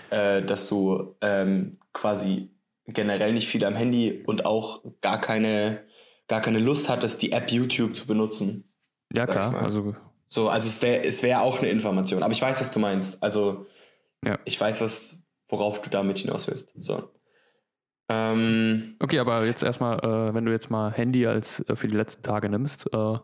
äh, 0.09 0.41
dass 0.41 0.67
du 0.67 1.15
ähm, 1.21 1.77
quasi 1.93 2.49
generell 2.87 3.33
nicht 3.33 3.47
viel 3.47 3.63
am 3.65 3.75
Handy 3.75 4.23
und 4.25 4.45
auch 4.45 4.83
gar 5.01 5.19
keine, 5.19 5.83
gar 6.27 6.41
keine 6.41 6.59
Lust 6.59 6.89
hattest, 6.89 7.21
die 7.21 7.31
App 7.31 7.51
YouTube 7.51 7.95
zu 7.95 8.07
benutzen. 8.07 8.65
Ja, 9.13 9.25
klar. 9.25 9.55
Also 9.55 9.95
so, 10.27 10.49
also 10.49 10.67
es 10.67 10.81
wäre 10.81 11.03
es 11.03 11.23
wär 11.23 11.41
auch 11.41 11.59
eine 11.59 11.69
Information. 11.69 12.23
Aber 12.23 12.33
ich 12.33 12.41
weiß, 12.41 12.59
was 12.59 12.71
du 12.71 12.79
meinst. 12.79 13.21
Also 13.23 13.67
ja. 14.25 14.39
ich 14.45 14.59
weiß, 14.59 14.81
was, 14.81 15.25
worauf 15.47 15.81
du 15.81 15.89
damit 15.89 16.19
hinaus 16.19 16.47
willst. 16.47 16.73
So. 16.77 17.09
Ähm, 18.09 18.95
okay, 18.99 19.19
aber 19.19 19.45
jetzt 19.45 19.63
erstmal, 19.63 19.99
äh, 19.99 20.33
wenn 20.33 20.45
du 20.45 20.51
jetzt 20.51 20.69
mal 20.69 20.91
Handy 20.91 21.25
als 21.25 21.61
äh, 21.67 21.75
für 21.75 21.87
die 21.87 21.95
letzten 21.95 22.21
Tage 22.21 22.49
nimmst, 22.49 22.87
äh, 22.93 23.17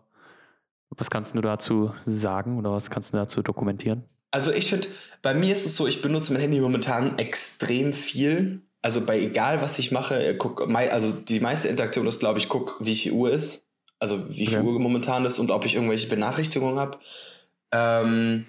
was 0.89 1.09
kannst 1.09 1.35
du 1.35 1.41
dazu 1.41 1.93
sagen 2.05 2.57
oder 2.57 2.71
was 2.71 2.89
kannst 2.89 3.13
du 3.13 3.17
dazu 3.17 3.41
dokumentieren? 3.41 4.03
Also 4.31 4.51
ich 4.51 4.69
finde, 4.69 4.87
bei 5.21 5.33
mir 5.33 5.53
ist 5.53 5.65
es 5.65 5.75
so, 5.75 5.87
ich 5.87 6.01
benutze 6.01 6.33
mein 6.33 6.41
Handy 6.41 6.59
momentan 6.59 7.17
extrem 7.17 7.93
viel. 7.93 8.61
Also 8.81 9.01
bei 9.01 9.19
egal 9.19 9.61
was 9.61 9.77
ich 9.77 9.91
mache, 9.91 10.23
äh, 10.23 10.35
guck, 10.35 10.67
also 10.75 11.11
die 11.11 11.39
meiste 11.39 11.67
Interaktion 11.67 12.07
ist, 12.07 12.19
glaube 12.19 12.39
ich, 12.39 12.49
guck, 12.49 12.77
wie 12.79 12.95
viel 12.95 13.11
Uhr 13.11 13.31
ist. 13.31 13.67
Also 13.99 14.29
wie 14.29 14.47
viel 14.47 14.59
okay. 14.59 14.67
Uhr 14.67 14.79
momentan 14.79 15.25
ist 15.25 15.37
und 15.37 15.51
ob 15.51 15.63
ich 15.63 15.75
irgendwelche 15.75 16.07
Benachrichtigungen 16.07 16.79
habe. 16.79 16.97
Ähm, 17.71 18.45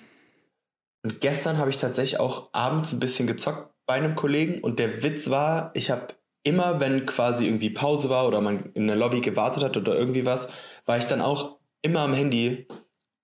und 1.02 1.20
gestern 1.20 1.58
habe 1.58 1.70
ich 1.70 1.78
tatsächlich 1.78 2.20
auch 2.20 2.50
abends 2.52 2.92
ein 2.92 3.00
bisschen 3.00 3.26
gezockt 3.26 3.72
bei 3.86 3.94
einem 3.94 4.14
Kollegen 4.14 4.60
und 4.60 4.78
der 4.78 5.02
Witz 5.02 5.30
war, 5.30 5.70
ich 5.74 5.90
habe 5.90 6.08
immer, 6.44 6.80
wenn 6.80 7.06
quasi 7.06 7.46
irgendwie 7.46 7.70
Pause 7.70 8.10
war 8.10 8.26
oder 8.26 8.40
man 8.40 8.72
in 8.74 8.86
der 8.86 8.96
Lobby 8.96 9.20
gewartet 9.20 9.62
hat 9.62 9.76
oder 9.76 9.96
irgendwie 9.96 10.26
was, 10.26 10.48
war 10.86 10.98
ich 10.98 11.04
dann 11.04 11.20
auch 11.20 11.58
immer 11.82 12.00
am 12.00 12.14
Handy 12.14 12.66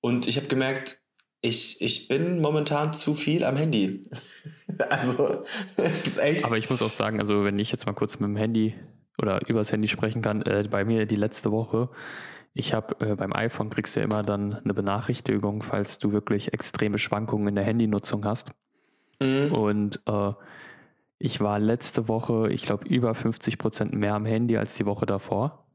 und 0.00 0.26
ich 0.26 0.36
habe 0.36 0.46
gemerkt, 0.46 1.02
ich, 1.40 1.80
ich 1.80 2.08
bin 2.08 2.40
momentan 2.40 2.92
zu 2.92 3.14
viel 3.14 3.44
am 3.44 3.56
Handy. 3.56 4.02
also, 4.90 5.44
es 5.76 6.06
ist 6.06 6.18
echt. 6.18 6.44
Aber 6.44 6.56
ich 6.56 6.68
muss 6.68 6.82
auch 6.82 6.90
sagen, 6.90 7.20
also, 7.20 7.44
wenn 7.44 7.58
ich 7.58 7.70
jetzt 7.70 7.86
mal 7.86 7.92
kurz 7.92 8.18
mit 8.18 8.28
dem 8.28 8.36
Handy 8.36 8.74
oder 9.18 9.40
übers 9.48 9.70
Handy 9.70 9.86
sprechen 9.88 10.20
kann, 10.20 10.42
äh, 10.42 10.66
bei 10.68 10.84
mir 10.84 11.06
die 11.06 11.16
letzte 11.16 11.52
Woche, 11.52 11.90
ich 12.54 12.74
habe 12.74 12.96
äh, 13.04 13.14
beim 13.14 13.32
iPhone 13.32 13.70
kriegst 13.70 13.94
du 13.94 14.00
ja 14.00 14.04
immer 14.04 14.22
dann 14.22 14.54
eine 14.54 14.74
Benachrichtigung, 14.74 15.62
falls 15.62 15.98
du 15.98 16.12
wirklich 16.12 16.52
extreme 16.52 16.98
Schwankungen 16.98 17.48
in 17.48 17.54
der 17.54 17.64
Handynutzung 17.64 18.24
hast. 18.24 18.50
Mhm. 19.20 19.52
Und 19.52 20.00
äh, 20.06 20.32
ich 21.18 21.40
war 21.40 21.58
letzte 21.58 22.08
Woche, 22.08 22.48
ich 22.50 22.62
glaube, 22.62 22.86
über 22.88 23.14
50 23.14 23.58
Prozent 23.58 23.92
mehr 23.92 24.14
am 24.14 24.24
Handy 24.24 24.56
als 24.56 24.74
die 24.74 24.86
Woche 24.86 25.06
davor. 25.06 25.66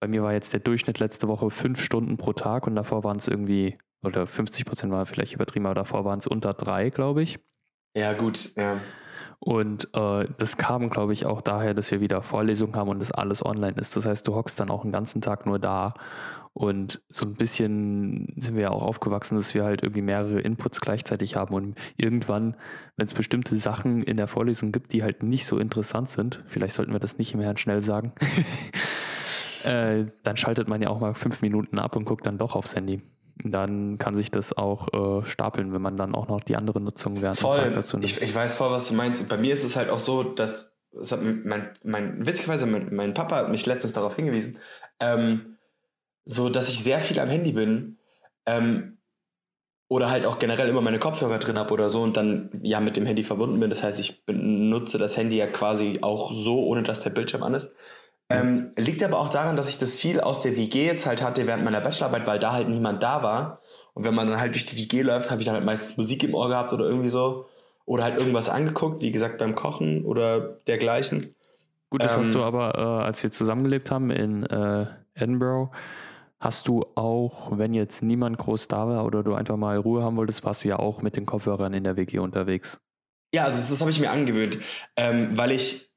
Bei 0.00 0.08
mir 0.08 0.22
war 0.22 0.32
jetzt 0.32 0.52
der 0.52 0.60
Durchschnitt 0.60 0.98
letzte 0.98 1.28
Woche 1.28 1.50
fünf 1.50 1.82
Stunden 1.82 2.16
pro 2.16 2.32
Tag 2.32 2.66
und 2.66 2.74
davor 2.74 3.04
waren 3.04 3.16
es 3.16 3.28
irgendwie, 3.28 3.78
oder 4.02 4.26
50 4.26 4.64
Prozent 4.64 4.92
war 4.92 5.06
vielleicht 5.06 5.34
übertrieben, 5.34 5.66
aber 5.66 5.74
davor 5.74 6.04
waren 6.04 6.18
es 6.18 6.26
unter 6.26 6.54
drei, 6.54 6.90
glaube 6.90 7.22
ich. 7.22 7.38
Ja, 7.96 8.12
gut, 8.12 8.54
ja. 8.56 8.80
Und 9.38 9.88
äh, 9.94 10.26
das 10.38 10.56
kam, 10.56 10.90
glaube 10.90 11.12
ich, 11.12 11.26
auch 11.26 11.40
daher, 11.40 11.74
dass 11.74 11.90
wir 11.90 12.00
wieder 12.00 12.22
Vorlesungen 12.22 12.76
haben 12.76 12.88
und 12.88 12.98
das 12.98 13.12
alles 13.12 13.44
online 13.44 13.76
ist. 13.76 13.96
Das 13.96 14.06
heißt, 14.06 14.26
du 14.26 14.34
hockst 14.34 14.58
dann 14.60 14.70
auch 14.70 14.82
einen 14.82 14.92
ganzen 14.92 15.20
Tag 15.20 15.46
nur 15.46 15.58
da. 15.58 15.94
Und 16.54 17.02
so 17.08 17.26
ein 17.26 17.34
bisschen 17.34 18.32
sind 18.36 18.54
wir 18.54 18.62
ja 18.62 18.70
auch 18.70 18.82
aufgewachsen, 18.82 19.36
dass 19.36 19.54
wir 19.54 19.64
halt 19.64 19.82
irgendwie 19.82 20.02
mehrere 20.02 20.40
Inputs 20.40 20.80
gleichzeitig 20.80 21.34
haben. 21.34 21.52
Und 21.52 21.74
irgendwann, 21.96 22.56
wenn 22.96 23.06
es 23.06 23.14
bestimmte 23.14 23.58
Sachen 23.58 24.04
in 24.04 24.16
der 24.16 24.28
Vorlesung 24.28 24.70
gibt, 24.70 24.92
die 24.92 25.02
halt 25.02 25.24
nicht 25.24 25.46
so 25.46 25.58
interessant 25.58 26.08
sind, 26.08 26.44
vielleicht 26.46 26.76
sollten 26.76 26.92
wir 26.92 27.00
das 27.00 27.18
nicht 27.18 27.34
im 27.34 27.40
Herrn 27.40 27.56
schnell 27.56 27.82
sagen, 27.82 28.12
äh, 29.64 30.04
dann 30.22 30.36
schaltet 30.36 30.68
man 30.68 30.80
ja 30.80 30.90
auch 30.90 31.00
mal 31.00 31.14
fünf 31.14 31.42
Minuten 31.42 31.80
ab 31.80 31.96
und 31.96 32.04
guckt 32.04 32.24
dann 32.24 32.38
doch 32.38 32.54
aufs 32.54 32.76
Handy 32.76 33.02
dann 33.42 33.98
kann 33.98 34.16
sich 34.16 34.30
das 34.30 34.56
auch 34.56 34.88
äh, 34.92 35.26
stapeln, 35.26 35.72
wenn 35.72 35.82
man 35.82 35.96
dann 35.96 36.14
auch 36.14 36.28
noch 36.28 36.40
die 36.40 36.56
andere 36.56 36.80
Nutzung 36.80 37.20
während 37.20 37.38
voll. 37.38 37.72
dazu 37.72 37.96
nimmt. 37.96 38.04
Ich, 38.04 38.22
ich 38.22 38.34
weiß 38.34 38.56
voll, 38.56 38.70
was 38.70 38.88
du 38.88 38.94
meinst. 38.94 39.20
Und 39.20 39.28
bei 39.28 39.36
mir 39.36 39.52
ist 39.52 39.64
es 39.64 39.76
halt 39.76 39.90
auch 39.90 39.98
so, 39.98 40.22
dass 40.22 40.76
mein, 41.20 41.70
mein, 41.82 42.26
witzigerweise, 42.26 42.66
mein, 42.66 42.94
mein 42.94 43.14
Papa 43.14 43.36
hat 43.36 43.50
mich 43.50 43.66
letztens 43.66 43.92
darauf 43.92 44.14
hingewiesen, 44.14 44.58
ähm, 45.00 45.56
so 46.24 46.48
dass 46.48 46.68
ich 46.68 46.82
sehr 46.82 47.00
viel 47.00 47.18
am 47.18 47.28
Handy 47.28 47.52
bin 47.52 47.98
ähm, 48.46 48.98
oder 49.88 50.10
halt 50.10 50.24
auch 50.24 50.38
generell 50.38 50.68
immer 50.68 50.80
meine 50.80 50.98
Kopfhörer 50.98 51.38
drin 51.38 51.58
habe 51.58 51.72
oder 51.72 51.90
so 51.90 52.02
und 52.02 52.16
dann 52.16 52.60
ja 52.62 52.80
mit 52.80 52.96
dem 52.96 53.06
Handy 53.06 53.24
verbunden 53.24 53.60
bin. 53.60 53.70
Das 53.70 53.82
heißt, 53.82 53.98
ich 54.00 54.24
benutze 54.24 54.98
das 54.98 55.16
Handy 55.16 55.36
ja 55.36 55.46
quasi 55.46 55.98
auch 56.02 56.32
so, 56.32 56.64
ohne 56.64 56.82
dass 56.82 57.02
der 57.02 57.10
Bildschirm 57.10 57.42
an 57.42 57.54
ist. 57.54 57.70
Ähm, 58.30 58.72
liegt 58.76 59.02
aber 59.02 59.18
auch 59.18 59.28
daran, 59.28 59.54
dass 59.54 59.68
ich 59.68 59.76
das 59.76 59.96
viel 59.96 60.20
aus 60.20 60.40
der 60.40 60.56
WG 60.56 60.86
jetzt 60.86 61.04
halt 61.04 61.22
hatte 61.22 61.46
während 61.46 61.64
meiner 61.64 61.80
Bachelorarbeit, 61.80 62.26
weil 62.26 62.38
da 62.38 62.52
halt 62.52 62.68
niemand 62.68 63.02
da 63.02 63.22
war. 63.22 63.60
Und 63.92 64.04
wenn 64.04 64.14
man 64.14 64.28
dann 64.28 64.40
halt 64.40 64.54
durch 64.54 64.66
die 64.66 64.78
WG 64.78 65.02
läuft, 65.02 65.30
habe 65.30 65.42
ich 65.42 65.46
dann 65.46 65.56
halt 65.56 65.64
meistens 65.64 65.96
Musik 65.96 66.24
im 66.24 66.34
Ohr 66.34 66.48
gehabt 66.48 66.72
oder 66.72 66.86
irgendwie 66.86 67.10
so. 67.10 67.46
Oder 67.84 68.04
halt 68.04 68.18
irgendwas 68.18 68.48
angeguckt, 68.48 69.02
wie 69.02 69.12
gesagt 69.12 69.38
beim 69.38 69.54
Kochen 69.54 70.04
oder 70.04 70.40
dergleichen. 70.66 71.34
Gut, 71.90 72.02
das 72.02 72.14
ähm, 72.14 72.22
hast 72.22 72.34
du 72.34 72.42
aber, 72.42 72.74
äh, 72.76 73.04
als 73.04 73.22
wir 73.22 73.30
zusammengelebt 73.30 73.90
haben 73.90 74.10
in 74.10 74.44
äh, 74.46 74.86
Edinburgh, 75.14 75.70
hast 76.40 76.66
du 76.66 76.84
auch, 76.94 77.56
wenn 77.56 77.74
jetzt 77.74 78.02
niemand 78.02 78.38
groß 78.38 78.68
da 78.68 78.88
war 78.88 79.04
oder 79.04 79.22
du 79.22 79.34
einfach 79.34 79.56
mal 79.56 79.76
Ruhe 79.76 80.02
haben 80.02 80.16
wolltest, 80.16 80.44
warst 80.44 80.64
du 80.64 80.68
ja 80.68 80.78
auch 80.78 81.02
mit 81.02 81.16
den 81.16 81.26
Kopfhörern 81.26 81.72
in 81.74 81.84
der 81.84 81.96
WG 81.96 82.18
unterwegs. 82.18 82.80
Ja, 83.34 83.44
also 83.44 83.58
das, 83.58 83.80
habe 83.80 83.90
ich 83.90 84.00
mir 84.00 84.10
angewöhnt, 84.10 84.58
ähm, 84.96 85.36
weil 85.36 85.50
ich 85.50 85.90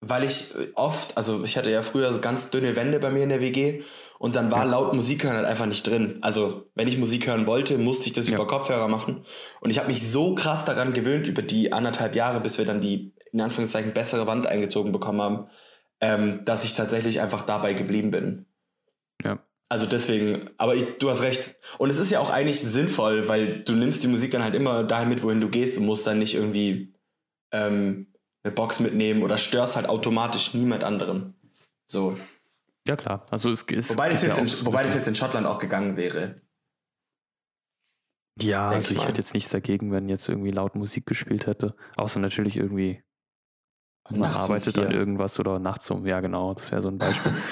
weil 0.00 0.22
ich 0.22 0.54
oft, 0.74 1.16
also 1.16 1.42
ich 1.44 1.56
hatte 1.56 1.70
ja 1.70 1.82
früher 1.82 2.12
so 2.12 2.20
ganz 2.20 2.50
dünne 2.50 2.76
Wände 2.76 3.00
bei 3.00 3.10
mir 3.10 3.24
in 3.24 3.30
der 3.30 3.40
WG 3.40 3.82
und 4.18 4.36
dann 4.36 4.50
war 4.52 4.64
laut 4.64 4.94
Musik 4.94 5.24
hören 5.24 5.36
halt 5.36 5.46
einfach 5.46 5.66
nicht 5.66 5.86
drin. 5.86 6.18
Also 6.20 6.70
wenn 6.74 6.86
ich 6.86 6.98
Musik 6.98 7.26
hören 7.26 7.46
wollte, 7.46 7.78
musste 7.78 8.06
ich 8.06 8.12
das 8.12 8.28
ja. 8.28 8.36
über 8.36 8.46
Kopfhörer 8.46 8.88
machen. 8.88 9.22
Und 9.60 9.70
ich 9.70 9.78
habe 9.78 9.88
mich 9.88 10.08
so 10.08 10.34
krass 10.34 10.64
daran 10.64 10.92
gewöhnt 10.92 11.26
über 11.26 11.42
die 11.42 11.72
anderthalb 11.72 12.14
Jahre, 12.14 12.40
bis 12.40 12.58
wir 12.58 12.64
dann 12.64 12.80
die 12.80 13.12
in 13.32 13.40
Anführungszeichen 13.40 13.92
bessere 13.92 14.26
Wand 14.26 14.46
eingezogen 14.46 14.92
bekommen 14.92 15.20
haben, 15.20 15.46
ähm, 16.00 16.44
dass 16.44 16.64
ich 16.64 16.74
tatsächlich 16.74 17.20
einfach 17.20 17.42
dabei 17.42 17.74
geblieben 17.74 18.10
bin. 18.10 18.46
Ja. 19.24 19.40
Also 19.68 19.84
deswegen, 19.84 20.48
aber 20.56 20.76
ich, 20.76 20.84
du 20.98 21.10
hast 21.10 21.22
recht. 21.22 21.56
Und 21.76 21.90
es 21.90 21.98
ist 21.98 22.10
ja 22.10 22.20
auch 22.20 22.30
eigentlich 22.30 22.60
sinnvoll, 22.60 23.28
weil 23.28 23.64
du 23.64 23.74
nimmst 23.74 24.02
die 24.02 24.08
Musik 24.08 24.30
dann 24.30 24.42
halt 24.44 24.54
immer 24.54 24.84
dahin 24.84 25.08
mit, 25.08 25.22
wohin 25.22 25.40
du 25.40 25.50
gehst 25.50 25.76
und 25.76 25.84
musst 25.84 26.06
dann 26.06 26.18
nicht 26.18 26.34
irgendwie 26.34 26.94
ähm, 27.52 28.06
eine 28.48 28.54
Box 28.54 28.80
mitnehmen 28.80 29.22
oder 29.22 29.38
störst 29.38 29.76
halt 29.76 29.88
automatisch 29.88 30.54
niemand 30.54 30.84
anderen. 30.84 31.34
So. 31.86 32.14
Ja, 32.86 32.96
klar. 32.96 33.26
Also 33.30 33.50
es, 33.50 33.62
es 33.70 33.90
wobei 33.90 34.08
das, 34.08 34.22
jetzt 34.22 34.38
ja 34.38 34.44
in, 34.44 34.66
wobei 34.66 34.82
das 34.82 34.94
jetzt 34.94 35.08
in 35.08 35.14
Schottland 35.14 35.46
auch 35.46 35.58
gegangen 35.58 35.96
wäre. 35.96 36.40
Ja, 38.40 38.70
also 38.70 38.92
ich, 38.92 38.98
ich 38.98 39.06
hätte 39.06 39.20
jetzt 39.20 39.34
nichts 39.34 39.50
dagegen, 39.50 39.90
wenn 39.92 40.08
jetzt 40.08 40.28
irgendwie 40.28 40.52
laut 40.52 40.74
Musik 40.76 41.06
gespielt 41.06 41.46
hätte. 41.46 41.74
Außer 41.96 42.20
natürlich 42.20 42.56
irgendwie 42.56 43.02
man 44.10 44.30
arbeitet 44.30 44.78
an 44.78 44.90
irgendwas 44.90 45.38
oder 45.38 45.58
nachts 45.58 45.90
um, 45.90 46.06
ja 46.06 46.20
genau, 46.20 46.54
das 46.54 46.70
wäre 46.70 46.82
so 46.82 46.88
ein 46.88 46.98
Beispiel. 46.98 47.32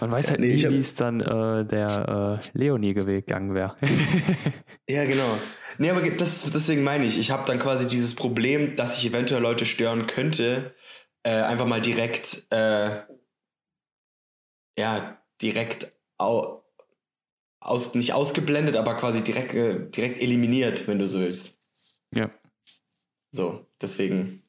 Man 0.00 0.12
weiß 0.12 0.30
halt 0.30 0.40
nee, 0.40 0.54
nie, 0.54 0.68
wie 0.68 0.78
es 0.78 0.94
dann 0.94 1.20
äh, 1.20 1.64
der 1.64 2.40
äh, 2.42 2.58
Leonie 2.58 2.92
gegangen 2.92 3.54
wäre. 3.54 3.76
ja, 4.88 5.04
genau. 5.04 5.38
Nee, 5.78 5.90
aber 5.90 6.02
das, 6.10 6.50
deswegen 6.50 6.84
meine 6.84 7.06
ich, 7.06 7.18
ich 7.18 7.30
habe 7.30 7.46
dann 7.46 7.58
quasi 7.58 7.88
dieses 7.88 8.14
Problem, 8.14 8.76
dass 8.76 8.98
ich 8.98 9.06
eventuell 9.06 9.40
Leute 9.40 9.64
stören 9.64 10.06
könnte, 10.06 10.74
äh, 11.22 11.30
einfach 11.30 11.66
mal 11.66 11.80
direkt, 11.80 12.46
äh, 12.50 13.02
ja, 14.78 15.18
direkt 15.40 15.92
au, 16.18 16.62
aus, 17.60 17.94
nicht 17.94 18.12
ausgeblendet, 18.12 18.76
aber 18.76 18.96
quasi 18.96 19.22
direkt, 19.22 19.54
äh, 19.54 19.88
direkt 19.90 20.20
eliminiert, 20.20 20.86
wenn 20.88 20.98
du 20.98 21.06
so 21.06 21.20
willst. 21.20 21.58
Ja. 22.14 22.30
So, 23.30 23.66
deswegen. 23.80 24.45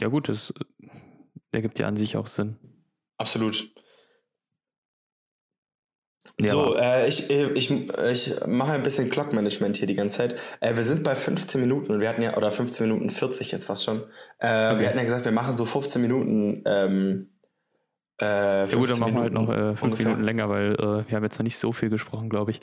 Ja, 0.00 0.08
gut, 0.08 0.28
das 0.28 0.52
ergibt 1.52 1.78
ja 1.78 1.86
an 1.86 1.96
sich 1.96 2.16
auch 2.16 2.26
Sinn. 2.26 2.56
Absolut. 3.16 3.74
Ja, 6.40 6.50
so, 6.50 6.76
äh, 6.76 7.06
ich, 7.06 7.30
ich, 7.30 7.70
ich 7.70 8.34
mache 8.46 8.72
ein 8.72 8.82
bisschen 8.82 9.08
Clock-Management 9.08 9.76
hier 9.76 9.86
die 9.86 9.94
ganze 9.94 10.16
Zeit. 10.18 10.40
Äh, 10.60 10.74
wir 10.74 10.82
sind 10.82 11.04
bei 11.04 11.14
15 11.14 11.60
Minuten 11.60 11.92
und 11.92 12.00
wir 12.00 12.08
hatten 12.08 12.22
ja, 12.22 12.36
oder 12.36 12.50
15 12.50 12.88
Minuten 12.88 13.08
40 13.08 13.52
jetzt 13.52 13.66
fast 13.66 13.84
schon. 13.84 14.02
Äh, 14.38 14.72
okay. 14.72 14.80
Wir 14.80 14.88
hatten 14.88 14.98
ja 14.98 15.04
gesagt, 15.04 15.24
wir 15.26 15.32
machen 15.32 15.54
so 15.54 15.64
15 15.64 16.02
Minuten. 16.02 16.62
Ähm, 16.66 17.30
äh, 18.20 18.68
ja 18.68 18.76
gut, 18.76 18.90
dann 18.90 18.98
machen 18.98 19.14
wir 19.14 19.20
halt 19.20 19.32
noch 19.32 19.48
äh, 19.48 19.76
5 19.76 19.98
Minuten 19.98 20.22
länger, 20.22 20.48
weil 20.48 20.72
äh, 20.74 21.08
wir 21.08 21.16
haben 21.16 21.24
jetzt 21.24 21.38
noch 21.38 21.44
nicht 21.44 21.58
so 21.58 21.72
viel 21.72 21.90
gesprochen, 21.90 22.28
glaube 22.30 22.50
ich. 22.50 22.60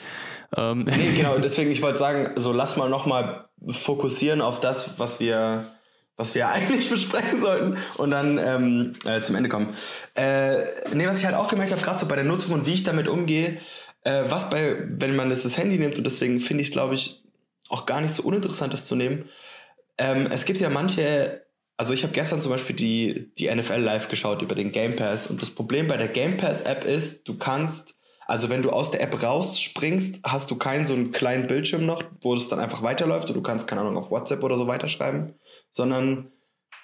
Ähm. 0.57 0.83
Nee, 0.83 1.15
genau, 1.15 1.37
deswegen, 1.41 1.71
ich 1.71 1.81
wollte 1.81 1.99
sagen, 1.99 2.31
so 2.35 2.51
lass 2.51 2.75
mal 2.75 2.89
nochmal 2.89 3.49
fokussieren 3.69 4.41
auf 4.41 4.59
das, 4.59 4.99
was 4.99 5.21
wir 5.21 5.65
was 6.17 6.35
wir 6.35 6.49
eigentlich 6.49 6.89
besprechen 6.89 7.41
sollten 7.41 7.77
und 7.97 8.11
dann 8.11 8.37
ähm, 8.37 8.93
äh, 9.05 9.21
zum 9.21 9.35
Ende 9.35 9.49
kommen. 9.49 9.69
Äh, 10.15 10.63
nee, 10.93 11.07
was 11.07 11.19
ich 11.19 11.25
halt 11.25 11.35
auch 11.35 11.47
gemerkt 11.47 11.71
habe, 11.71 11.81
gerade 11.81 11.99
so 11.99 12.05
bei 12.05 12.15
der 12.15 12.25
Nutzung 12.25 12.53
und 12.53 12.65
wie 12.65 12.73
ich 12.73 12.83
damit 12.83 13.07
umgehe, 13.07 13.57
äh, 14.03 14.23
was 14.27 14.49
bei, 14.49 14.77
wenn 14.87 15.15
man 15.15 15.29
das, 15.29 15.43
das 15.43 15.57
Handy 15.57 15.77
nimmt 15.77 15.97
und 15.97 16.03
deswegen 16.03 16.39
finde 16.39 16.61
ich 16.61 16.69
es, 16.69 16.73
glaube 16.73 16.95
ich, 16.95 17.23
auch 17.69 17.85
gar 17.85 18.01
nicht 18.01 18.13
so 18.13 18.23
uninteressant, 18.23 18.73
das 18.73 18.87
zu 18.87 18.95
nehmen. 18.95 19.29
Ähm, 19.97 20.27
es 20.31 20.45
gibt 20.45 20.59
ja 20.59 20.69
manche, 20.69 21.45
also 21.77 21.93
ich 21.93 22.03
habe 22.03 22.13
gestern 22.13 22.41
zum 22.41 22.51
Beispiel 22.51 22.75
die, 22.75 23.31
die 23.37 23.53
NFL 23.53 23.79
live 23.79 24.09
geschaut 24.09 24.41
über 24.41 24.55
den 24.55 24.71
Game 24.71 24.95
Pass 24.95 25.27
und 25.27 25.41
das 25.41 25.49
Problem 25.49 25.87
bei 25.87 25.97
der 25.97 26.09
Game 26.09 26.37
Pass 26.37 26.61
App 26.61 26.83
ist, 26.83 27.27
du 27.27 27.37
kannst 27.37 27.95
also 28.31 28.49
wenn 28.49 28.61
du 28.61 28.69
aus 28.69 28.91
der 28.91 29.01
App 29.01 29.21
rausspringst, 29.21 30.21
hast 30.23 30.49
du 30.51 30.55
keinen 30.55 30.85
so 30.85 30.93
einen 30.93 31.11
kleinen 31.11 31.47
Bildschirm 31.47 31.85
noch, 31.85 32.01
wo 32.21 32.33
es 32.33 32.47
dann 32.47 32.61
einfach 32.61 32.81
weiterläuft 32.81 33.27
und 33.27 33.35
du 33.35 33.41
kannst, 33.41 33.67
keine 33.67 33.81
Ahnung, 33.81 33.97
auf 33.97 34.09
WhatsApp 34.09 34.41
oder 34.41 34.55
so 34.55 34.67
weiterschreiben, 34.67 35.33
sondern 35.71 36.31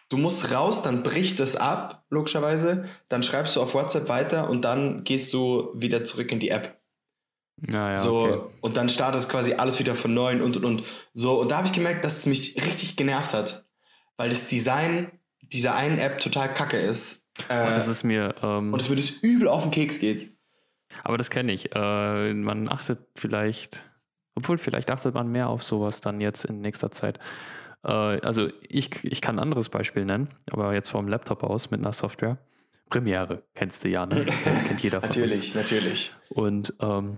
du 0.10 0.17
musst 0.17 0.53
raus, 0.53 0.82
dann 0.82 1.03
bricht 1.03 1.39
es 1.39 1.56
ab, 1.56 2.06
logischerweise, 2.10 2.86
dann 3.10 3.24
schreibst 3.24 3.56
du 3.56 3.62
auf 3.62 3.74
WhatsApp 3.74 4.10
weiter 4.10 4.50
und 4.50 4.63
dann 4.63 5.03
gehst 5.03 5.34
du 5.34 5.72
wieder 5.75 6.03
zurück 6.03 6.32
in 6.32 6.39
die 6.39 6.50
App. 6.50 6.79
Ja, 7.72 7.89
ja, 7.89 7.96
so, 7.96 8.20
okay. 8.20 8.53
und 8.62 8.77
dann 8.77 8.88
startet 8.88 9.20
es 9.20 9.29
quasi 9.29 9.53
alles 9.53 9.79
wieder 9.79 9.96
von 9.96 10.13
neuem 10.13 10.44
und 10.44 10.58
und 10.58 10.65
und. 10.65 10.84
So, 11.13 11.41
und 11.41 11.50
da 11.50 11.58
habe 11.58 11.67
ich 11.67 11.74
gemerkt, 11.74 12.06
dass 12.06 12.20
es 12.20 12.25
mich 12.27 12.56
richtig 12.56 12.96
genervt 12.98 13.34
hat, 13.34 13.65
weil 14.15 14.29
das 14.29 14.48
Design 14.48 15.12
dieser 15.41 15.75
einen 15.75 15.98
App 15.98 16.20
total 16.20 16.53
kacke 16.53 16.77
ist. 16.77 17.25
Äh, 17.50 17.67
und 17.67 17.77
das 17.77 17.88
ist 17.88 18.03
mir. 18.03 18.36
Ähm, 18.44 18.74
und 18.74 18.79
es 18.79 18.89
mir 18.89 18.96
das 18.96 19.10
übel 19.10 19.48
auf 19.48 19.63
den 19.63 19.72
Keks 19.72 20.00
geht. 20.00 20.38
Aber 21.03 21.17
das 21.17 21.29
kenne 21.32 21.51
ich. 21.51 21.74
Äh, 21.75 22.34
man 22.34 22.70
achtet 22.70 23.00
vielleicht, 23.15 23.84
obwohl 24.36 24.60
vielleicht 24.60 24.91
achtet 24.91 25.15
man 25.15 25.32
mehr 25.32 25.50
auf 25.50 25.63
sowas 25.63 26.00
dann 26.00 26.22
jetzt 26.22 26.46
in 26.46 26.62
nächster 26.62 26.91
Zeit. 26.91 27.20
Äh, 27.84 27.91
also 27.91 28.50
ich, 28.67 29.03
ich 29.03 29.22
kann 29.22 29.38
ein 29.38 29.39
anderes 29.39 29.69
Beispiel 29.69 30.05
nennen, 30.05 30.29
aber 30.50 30.74
jetzt 30.74 30.89
vom 30.89 31.07
Laptop 31.07 31.43
aus 31.43 31.72
mit 31.72 31.79
einer 31.79 31.93
Software. 31.93 32.38
Premiere, 32.89 33.43
kennst 33.53 33.84
du 33.84 33.89
ja, 33.89 34.05
ne? 34.05 34.25
Kennt 34.67 34.81
jeder 34.81 35.01
von 35.01 35.10
Natürlich, 35.10 35.48
uns. 35.48 35.55
natürlich. 35.55 36.13
Und 36.29 36.74
ähm, 36.79 37.17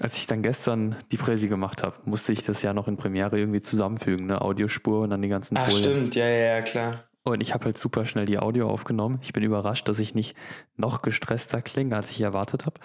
als 0.00 0.16
ich 0.16 0.28
dann 0.28 0.42
gestern 0.42 0.96
die 1.10 1.16
Präsi 1.16 1.48
gemacht 1.48 1.82
habe, 1.82 1.96
musste 2.04 2.32
ich 2.32 2.44
das 2.44 2.62
ja 2.62 2.72
noch 2.72 2.86
in 2.86 2.96
Premiere 2.96 3.36
irgendwie 3.38 3.60
zusammenfügen, 3.60 4.26
ne? 4.26 4.40
Audiospur 4.40 5.00
und 5.00 5.10
dann 5.10 5.22
die 5.22 5.28
ganzen 5.28 5.56
Ach, 5.56 5.64
Folien. 5.64 5.82
stimmt, 5.82 6.14
ja, 6.14 6.26
ja, 6.26 6.56
ja, 6.56 6.62
klar. 6.62 7.04
Und 7.24 7.42
ich 7.42 7.52
habe 7.52 7.66
halt 7.66 7.76
super 7.76 8.06
schnell 8.06 8.24
die 8.24 8.38
Audio 8.38 8.70
aufgenommen. 8.70 9.18
Ich 9.22 9.32
bin 9.32 9.42
überrascht, 9.42 9.88
dass 9.88 9.98
ich 9.98 10.14
nicht 10.14 10.36
noch 10.76 11.02
gestresster 11.02 11.62
klinge, 11.62 11.96
als 11.96 12.10
ich 12.12 12.20
erwartet 12.20 12.64
habe. 12.64 12.80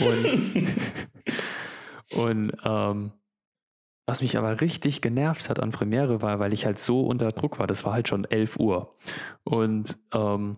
Und, 0.00 0.66
und 2.12 2.52
ähm, 2.64 3.12
was 4.06 4.22
mich 4.22 4.36
aber 4.36 4.60
richtig 4.60 5.00
genervt 5.00 5.48
hat 5.48 5.60
an 5.60 5.70
Premiere 5.70 6.22
war, 6.22 6.38
weil 6.38 6.52
ich 6.52 6.66
halt 6.66 6.78
so 6.78 7.02
unter 7.02 7.32
Druck 7.32 7.58
war. 7.58 7.66
Das 7.66 7.84
war 7.84 7.92
halt 7.92 8.08
schon 8.08 8.24
11 8.24 8.58
Uhr. 8.58 8.96
Und 9.44 9.98
ähm, 10.12 10.56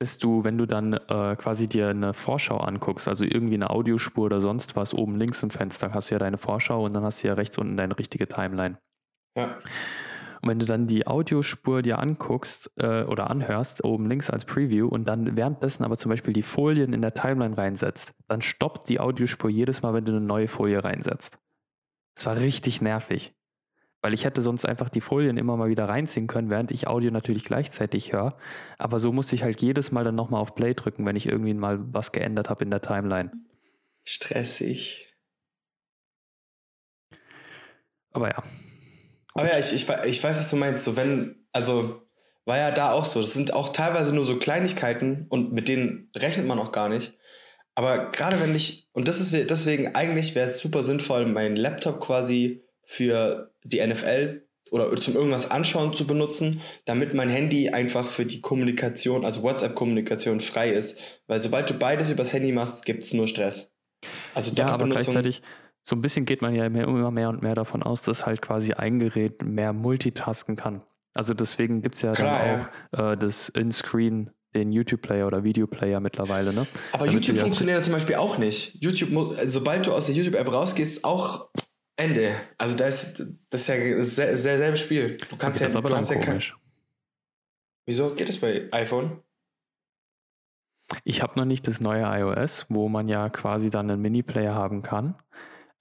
bist 0.00 0.24
du, 0.24 0.42
wenn 0.42 0.58
du 0.58 0.66
dann 0.66 0.94
äh, 0.94 1.36
quasi 1.36 1.68
dir 1.68 1.88
eine 1.88 2.12
Vorschau 2.12 2.56
anguckst, 2.56 3.06
also 3.06 3.24
irgendwie 3.24 3.54
eine 3.54 3.70
Audiospur 3.70 4.24
oder 4.24 4.40
sonst 4.40 4.74
was, 4.74 4.94
oben 4.94 5.16
links 5.16 5.44
im 5.44 5.50
Fenster 5.50 5.94
hast 5.94 6.10
du 6.10 6.16
ja 6.16 6.18
deine 6.18 6.38
Vorschau 6.38 6.84
und 6.84 6.92
dann 6.92 7.04
hast 7.04 7.22
du 7.22 7.28
ja 7.28 7.34
rechts 7.34 7.56
unten 7.56 7.76
deine 7.76 7.96
richtige 7.96 8.26
Timeline. 8.26 8.78
Ja. 9.38 9.58
Und 10.42 10.48
wenn 10.48 10.58
du 10.58 10.66
dann 10.66 10.88
die 10.88 11.06
Audiospur 11.06 11.82
dir 11.82 12.00
anguckst 12.00 12.72
äh, 12.78 13.04
oder 13.04 13.30
anhörst, 13.30 13.84
oben 13.84 14.08
links 14.08 14.28
als 14.28 14.44
Preview 14.44 14.88
und 14.88 15.04
dann 15.04 15.36
währenddessen 15.36 15.84
aber 15.84 15.96
zum 15.96 16.10
Beispiel 16.10 16.32
die 16.32 16.42
Folien 16.42 16.92
in 16.92 17.00
der 17.00 17.14
Timeline 17.14 17.56
reinsetzt, 17.56 18.12
dann 18.26 18.42
stoppt 18.42 18.88
die 18.88 18.98
Audiospur 18.98 19.50
jedes 19.50 19.82
Mal, 19.82 19.94
wenn 19.94 20.04
du 20.04 20.10
eine 20.10 20.20
neue 20.20 20.48
Folie 20.48 20.82
reinsetzt. 20.82 21.38
Das 22.14 22.26
war 22.26 22.36
richtig 22.36 22.80
nervig. 22.80 23.32
Weil 24.00 24.14
ich 24.14 24.24
hätte 24.24 24.42
sonst 24.42 24.64
einfach 24.64 24.88
die 24.88 25.00
Folien 25.00 25.36
immer 25.36 25.56
mal 25.56 25.68
wieder 25.68 25.88
reinziehen 25.88 26.26
können, 26.26 26.50
während 26.50 26.72
ich 26.72 26.88
Audio 26.88 27.12
natürlich 27.12 27.44
gleichzeitig 27.44 28.12
höre. 28.12 28.34
Aber 28.78 28.98
so 28.98 29.12
musste 29.12 29.36
ich 29.36 29.44
halt 29.44 29.60
jedes 29.62 29.92
Mal 29.92 30.02
dann 30.02 30.16
nochmal 30.16 30.40
auf 30.40 30.56
Play 30.56 30.74
drücken, 30.74 31.06
wenn 31.06 31.14
ich 31.14 31.26
irgendwie 31.26 31.54
mal 31.54 31.78
was 31.92 32.10
geändert 32.10 32.50
habe 32.50 32.64
in 32.64 32.70
der 32.70 32.82
Timeline. 32.82 33.30
Stressig. 34.04 35.14
Aber 38.12 38.30
ja, 38.30 38.42
aber 39.34 39.52
ja, 39.52 39.58
ich, 39.58 39.72
ich, 39.72 39.88
ich 39.88 40.22
weiß, 40.22 40.38
was 40.38 40.50
du 40.50 40.56
meinst. 40.56 40.84
So, 40.84 40.96
wenn, 40.96 41.46
also 41.52 42.02
war 42.44 42.58
ja 42.58 42.70
da 42.70 42.92
auch 42.92 43.04
so. 43.04 43.20
Das 43.20 43.32
sind 43.32 43.54
auch 43.54 43.70
teilweise 43.72 44.14
nur 44.14 44.24
so 44.24 44.38
Kleinigkeiten 44.38 45.26
und 45.28 45.52
mit 45.52 45.68
denen 45.68 46.10
rechnet 46.16 46.46
man 46.46 46.58
auch 46.58 46.72
gar 46.72 46.88
nicht. 46.88 47.14
Aber 47.74 48.10
gerade 48.10 48.40
wenn 48.40 48.54
ich, 48.54 48.88
und 48.92 49.08
das 49.08 49.20
ist 49.20 49.32
deswegen 49.32 49.94
eigentlich 49.94 50.34
wäre 50.34 50.48
es 50.48 50.58
super 50.58 50.82
sinnvoll, 50.82 51.26
meinen 51.26 51.56
Laptop 51.56 52.00
quasi 52.00 52.64
für 52.84 53.50
die 53.64 53.84
NFL 53.84 54.42
oder 54.70 54.94
zum 54.96 55.14
irgendwas 55.14 55.50
anschauen 55.50 55.92
zu 55.92 56.06
benutzen, 56.06 56.60
damit 56.86 57.12
mein 57.12 57.28
Handy 57.28 57.70
einfach 57.70 58.06
für 58.06 58.24
die 58.24 58.40
Kommunikation, 58.40 59.24
also 59.24 59.42
WhatsApp-Kommunikation 59.42 60.40
frei 60.40 60.70
ist. 60.70 60.98
Weil 61.26 61.42
sobald 61.42 61.68
du 61.68 61.74
beides 61.74 62.10
übers 62.10 62.32
Handy 62.32 62.52
machst, 62.52 62.84
gibt 62.86 63.04
es 63.04 63.12
nur 63.12 63.28
Stress. 63.28 63.72
Also 64.34 64.52
ja, 64.54 64.66
aber 64.68 64.86
gleichzeitig, 64.86 65.42
so 65.84 65.94
ein 65.96 66.00
bisschen 66.00 66.24
geht 66.24 66.42
man 66.42 66.54
ja 66.54 66.64
immer 66.64 67.10
mehr 67.10 67.28
und 67.28 67.42
mehr 67.42 67.54
davon 67.54 67.82
aus, 67.82 68.02
dass 68.02 68.24
halt 68.24 68.40
quasi 68.40 68.72
ein 68.72 68.98
Gerät 68.98 69.42
mehr 69.42 69.72
multitasken 69.72 70.56
kann. 70.56 70.82
Also 71.14 71.34
deswegen 71.34 71.82
gibt 71.82 71.96
es 71.96 72.02
ja 72.02 72.12
Klar, 72.12 72.38
dann 72.38 72.60
auch 72.60 72.68
ja. 72.98 73.12
Äh, 73.12 73.16
das 73.18 73.50
In-Screen, 73.50 74.30
den 74.54 74.72
YouTube-Player 74.72 75.26
oder 75.26 75.44
Video-Player 75.44 76.00
mittlerweile. 76.00 76.52
Ne? 76.52 76.66
Aber 76.92 77.06
Damit 77.06 77.26
YouTube 77.26 77.38
funktioniert 77.38 77.78
ja 77.78 77.82
zum 77.82 77.94
Beispiel 77.94 78.16
auch 78.16 78.38
nicht. 78.38 78.82
YouTube, 78.82 79.36
sobald 79.46 79.86
du 79.86 79.92
aus 79.92 80.06
der 80.06 80.14
YouTube-App 80.14 80.52
rausgehst, 80.52 81.04
auch 81.04 81.48
Ende. 81.96 82.34
Also 82.58 82.76
da 82.76 82.86
ist 82.86 83.24
das 83.50 83.62
ist 83.62 83.66
ja 83.68 84.00
sehr, 84.00 84.36
sehr 84.36 84.58
selbes 84.58 84.80
Spiel. 84.80 85.16
Du 85.30 85.36
kannst 85.36 85.58
okay, 85.58 85.64
ja, 85.64 85.68
das 85.68 85.76
aber 85.76 85.88
du 85.90 85.96
hast 85.96 86.10
ja 86.10 86.18
kein, 86.18 86.40
Wieso 87.86 88.14
geht 88.14 88.28
es 88.28 88.38
bei 88.38 88.68
iPhone? 88.72 89.20
Ich 91.04 91.22
habe 91.22 91.38
noch 91.38 91.44
nicht 91.44 91.66
das 91.66 91.80
neue 91.80 92.02
iOS, 92.02 92.66
wo 92.68 92.88
man 92.88 93.08
ja 93.08 93.28
quasi 93.28 93.70
dann 93.70 93.90
einen 93.90 94.02
Mini-Player 94.02 94.54
haben 94.54 94.82
kann. 94.82 95.16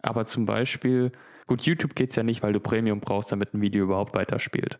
Aber 0.01 0.25
zum 0.25 0.45
Beispiel, 0.45 1.11
gut, 1.47 1.61
YouTube 1.63 1.95
geht 1.95 2.11
es 2.11 2.15
ja 2.15 2.23
nicht, 2.23 2.41
weil 2.43 2.53
du 2.53 2.59
Premium 2.59 3.01
brauchst, 3.01 3.31
damit 3.31 3.53
ein 3.53 3.61
Video 3.61 3.83
überhaupt 3.83 4.15
weiterspielt. 4.15 4.79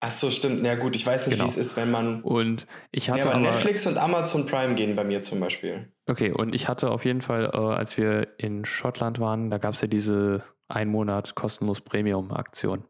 Ach 0.00 0.10
so, 0.12 0.30
stimmt. 0.30 0.64
Ja 0.64 0.76
gut, 0.76 0.94
ich 0.94 1.04
weiß 1.04 1.26
nicht, 1.26 1.36
genau. 1.36 1.48
wie 1.48 1.50
es 1.50 1.56
ist, 1.56 1.76
wenn 1.76 1.90
man. 1.90 2.22
Und 2.22 2.66
ich 2.92 3.10
hatte. 3.10 3.20
Ja, 3.20 3.24
aber, 3.26 3.34
aber 3.34 3.42
Netflix 3.42 3.84
und 3.86 3.98
Amazon 3.98 4.46
Prime 4.46 4.74
gehen 4.74 4.94
bei 4.94 5.02
mir 5.02 5.22
zum 5.22 5.40
Beispiel. 5.40 5.92
Okay, 6.06 6.30
und 6.30 6.54
ich 6.54 6.68
hatte 6.68 6.90
auf 6.90 7.04
jeden 7.04 7.20
Fall, 7.20 7.50
äh, 7.52 7.56
als 7.56 7.96
wir 7.96 8.38
in 8.38 8.64
Schottland 8.64 9.18
waren, 9.18 9.50
da 9.50 9.58
gab 9.58 9.74
es 9.74 9.80
ja 9.80 9.88
diese 9.88 10.44
ein 10.68 10.88
Monat 10.88 11.34
kostenlos 11.34 11.80
Premium-Aktion. 11.80 12.84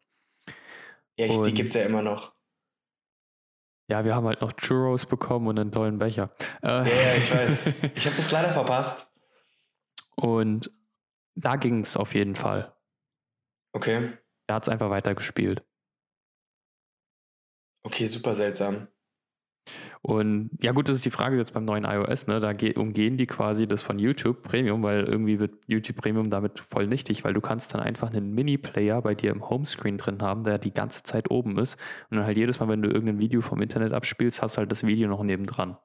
Ja, 1.19 1.27
ich, 1.27 1.39
die 1.43 1.55
gibt 1.55 1.71
es 1.71 1.75
ja 1.77 1.83
immer 1.83 2.03
noch. 2.03 2.33
Ja, 3.91 4.05
wir 4.05 4.15
haben 4.15 4.27
halt 4.27 4.43
noch 4.43 4.53
Churros 4.53 5.07
bekommen 5.07 5.47
und 5.47 5.59
einen 5.59 5.73
tollen 5.73 5.99
Becher. 5.99 6.31
Äh, 6.63 6.69
ja, 6.69 6.85
ja, 6.85 7.15
ich 7.17 7.35
weiß. 7.35 7.67
Ich 7.95 8.07
habe 8.07 8.17
das 8.17 8.31
leider 8.31 8.53
verpasst. 8.53 9.11
Und 10.15 10.71
da 11.37 11.57
ging 11.57 11.81
es 11.81 11.97
auf 11.97 12.15
jeden 12.15 12.35
Fall. 12.35 12.75
Okay. 13.73 14.13
Er 14.47 14.57
hat 14.57 14.65
es 14.65 14.69
einfach 14.69 14.91
weitergespielt. 14.91 15.65
Okay, 17.83 18.07
super 18.07 18.35
seltsam. 18.35 18.89
Und 20.03 20.51
ja, 20.63 20.73
gut, 20.73 20.89
das 20.89 20.97
ist 20.97 21.05
die 21.05 21.11
Frage 21.11 21.37
jetzt 21.37 21.53
beim 21.53 21.65
neuen 21.65 21.85
iOS, 21.85 22.27
ne? 22.27 22.41
Da 22.41 22.53
umgehen 22.77 23.17
die 23.17 23.27
quasi 23.27 23.67
das 23.67 23.83
von 23.83 23.99
YouTube 23.99 24.43
Premium, 24.43 24.83
weil 24.83 25.05
irgendwie 25.05 25.39
wird 25.39 25.55
YouTube 25.67 25.97
Premium 25.97 26.31
damit 26.31 26.61
voll 26.61 26.87
nichtig, 26.87 27.25
weil 27.25 27.33
du 27.33 27.41
kannst 27.41 27.75
dann 27.75 27.81
einfach 27.81 28.11
einen 28.11 28.35
Mini-Player 28.35 29.03
bei 29.03 29.15
dir 29.15 29.31
im 29.31 29.49
Homescreen 29.49 29.99
drin 29.99 30.23
haben, 30.23 30.45
der 30.45 30.59
die 30.59 30.73
ganze 30.73 31.03
Zeit 31.03 31.31
oben 31.31 31.59
ist. 31.59 31.75
Und 32.11 32.17
dann 32.17 32.27
halt 32.27 32.39
jedes 32.39 32.61
Mal, 32.61 32.69
wenn 32.69 32.83
du 32.83 32.89
irgendein 32.89 33.19
Video 33.19 33.41
vom 33.41 33.61
Internet 33.61 33.93
abspielst, 33.93 34.41
hast 34.41 34.57
du 34.57 34.59
halt 34.61 34.73
das 34.73 34.87
Video 34.87 35.09
noch 35.09 35.23
nebendran. 35.23 35.77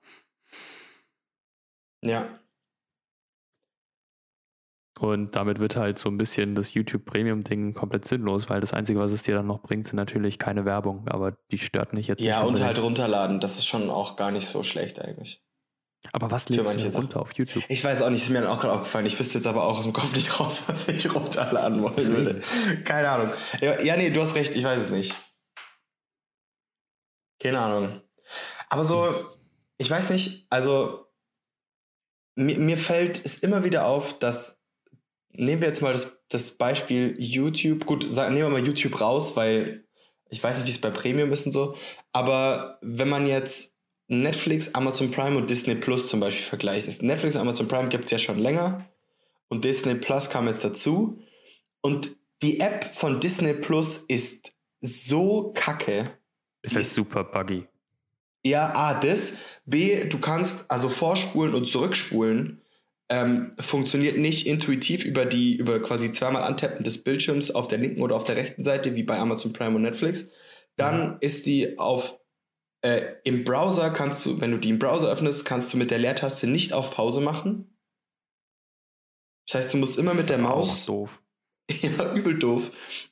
Ja. 2.01 2.27
Und 5.03 5.35
damit 5.35 5.59
wird 5.59 5.75
halt 5.75 5.99
so 5.99 6.07
ein 6.07 6.15
bisschen 6.15 6.55
das 6.55 6.73
YouTube 6.73 7.03
Premium-Ding 7.03 7.73
komplett 7.73 8.05
sinnlos, 8.05 8.49
weil 8.49 8.61
das 8.61 8.71
Einzige, 8.71 8.99
was 8.99 9.11
es 9.11 9.21
dir 9.21 9.35
dann 9.35 9.45
noch 9.45 9.61
bringt, 9.61 9.85
sind 9.85 9.97
natürlich 9.97 10.39
keine 10.39 10.63
Werbung, 10.63 11.09
aber 11.09 11.35
die 11.51 11.57
stört 11.57 11.91
mich 11.91 12.07
jetzt 12.07 12.21
ja, 12.21 12.39
nicht. 12.39 12.47
Und 12.47 12.63
halt 12.63 12.79
runterladen, 12.79 13.41
das 13.41 13.57
ist 13.57 13.65
schon 13.65 13.89
auch 13.89 14.15
gar 14.15 14.31
nicht 14.31 14.47
so 14.47 14.63
schlecht 14.63 15.01
eigentlich. 15.01 15.43
Aber 16.13 16.31
was 16.31 16.47
lädst 16.47 16.81
du 16.81 16.97
runter 16.97 17.19
auf 17.19 17.33
YouTube? 17.33 17.65
Ich 17.67 17.83
weiß 17.83 18.01
auch 18.01 18.09
nicht, 18.09 18.23
ist 18.23 18.29
mir 18.29 18.39
dann 18.39 18.49
auch 18.49 18.61
gerade 18.61 18.75
aufgefallen. 18.75 19.05
Ich 19.05 19.19
wüsste 19.19 19.39
jetzt 19.39 19.47
aber 19.47 19.65
auch 19.65 19.77
aus 19.77 19.83
dem 19.83 19.91
Kopf 19.91 20.15
nicht 20.15 20.39
raus, 20.39 20.63
was 20.67 20.87
ich 20.87 21.13
runterladen 21.13 21.81
wollen 21.81 21.95
Deswegen. 21.97 22.25
würde. 22.25 22.41
Keine 22.85 23.09
Ahnung. 23.09 23.33
Ja, 23.59 23.81
ja, 23.81 23.97
nee, 23.97 24.09
du 24.09 24.21
hast 24.21 24.35
recht, 24.35 24.55
ich 24.55 24.63
weiß 24.63 24.83
es 24.83 24.89
nicht. 24.89 25.17
Keine 27.41 27.59
Ahnung. 27.59 28.01
Aber 28.69 28.85
so, 28.85 29.05
ich 29.77 29.89
weiß 29.89 30.11
nicht, 30.11 30.47
also 30.49 31.07
mir, 32.35 32.57
mir 32.57 32.77
fällt 32.77 33.23
es 33.25 33.35
immer 33.35 33.65
wieder 33.65 33.85
auf, 33.85 34.17
dass, 34.17 34.62
nehmen 35.33 35.61
wir 35.61 35.67
jetzt 35.67 35.81
mal 35.81 35.93
das, 35.93 36.23
das 36.29 36.51
Beispiel 36.51 37.15
YouTube, 37.17 37.85
gut, 37.85 38.05
sagen, 38.11 38.33
nehmen 38.33 38.47
wir 38.47 38.59
mal 38.59 38.65
YouTube 38.65 38.99
raus, 38.99 39.35
weil 39.35 39.85
ich 40.29 40.43
weiß 40.43 40.57
nicht, 40.57 40.67
wie 40.67 40.71
es 40.71 40.81
bei 40.81 40.89
Premium 40.89 41.31
ist 41.31 41.45
und 41.45 41.51
so, 41.51 41.75
aber 42.11 42.79
wenn 42.81 43.09
man 43.09 43.27
jetzt 43.27 43.75
Netflix, 44.07 44.73
Amazon 44.75 45.11
Prime 45.11 45.37
und 45.37 45.49
Disney 45.49 45.75
Plus 45.75 46.07
zum 46.07 46.19
Beispiel 46.19 46.43
vergleicht, 46.43 46.87
ist 46.87 47.03
Netflix 47.03 47.35
und 47.35 47.41
Amazon 47.41 47.67
Prime 47.67 47.89
gibt 47.89 48.05
es 48.05 48.11
ja 48.11 48.19
schon 48.19 48.39
länger 48.39 48.85
und 49.47 49.63
Disney 49.63 49.95
Plus 49.95 50.29
kam 50.29 50.47
jetzt 50.47 50.63
dazu 50.63 51.19
und 51.81 52.11
die 52.41 52.59
App 52.59 52.83
von 52.83 53.19
Disney 53.19 53.53
Plus 53.53 53.97
ist 53.97 54.51
so 54.81 55.51
kacke. 55.55 56.17
Ist 56.61 56.75
halt 56.75 56.85
ist- 56.85 56.95
super 56.95 57.23
buggy. 57.23 57.67
Ja, 58.45 58.73
A, 58.75 58.99
das. 58.99 59.35
B, 59.65 60.03
du 60.09 60.17
kannst 60.19 60.69
also 60.69 60.89
vorspulen 60.89 61.53
und 61.55 61.63
zurückspulen. 61.65 62.61
Ähm, 63.09 63.51
funktioniert 63.59 64.17
nicht 64.17 64.47
intuitiv 64.47 65.03
über 65.03 65.25
die, 65.25 65.55
über 65.55 65.81
quasi 65.81 66.11
zweimal 66.11 66.43
Antappen 66.43 66.83
des 66.83 67.03
Bildschirms 67.03 67.51
auf 67.51 67.67
der 67.67 67.77
linken 67.77 68.01
oder 68.01 68.15
auf 68.15 68.23
der 68.23 68.37
rechten 68.37 68.63
Seite, 68.63 68.95
wie 68.95 69.03
bei 69.03 69.17
Amazon 69.19 69.53
Prime 69.53 69.75
und 69.75 69.81
Netflix. 69.81 70.27
Dann 70.77 71.17
ist 71.19 71.45
die 71.45 71.77
auf 71.77 72.19
äh, 72.83 73.15
im 73.23 73.43
Browser 73.43 73.89
kannst 73.89 74.25
du, 74.25 74.41
wenn 74.41 74.51
du 74.51 74.57
die 74.57 74.69
im 74.69 74.79
Browser 74.79 75.09
öffnest, 75.09 75.45
kannst 75.45 75.73
du 75.73 75.77
mit 75.77 75.89
der 75.89 75.99
Leertaste 75.99 76.47
nicht 76.47 76.73
auf 76.73 76.91
Pause 76.91 77.21
machen. 77.21 77.77
Das 79.47 79.55
heißt, 79.55 79.73
du 79.73 79.77
musst 79.77 79.97
immer 79.97 80.13
mit 80.13 80.29
der 80.29 80.37
Maus 80.37 80.85
doof. 80.85 81.21
ja, 81.71 82.13
übel 82.13 82.37
doof. 82.37 82.71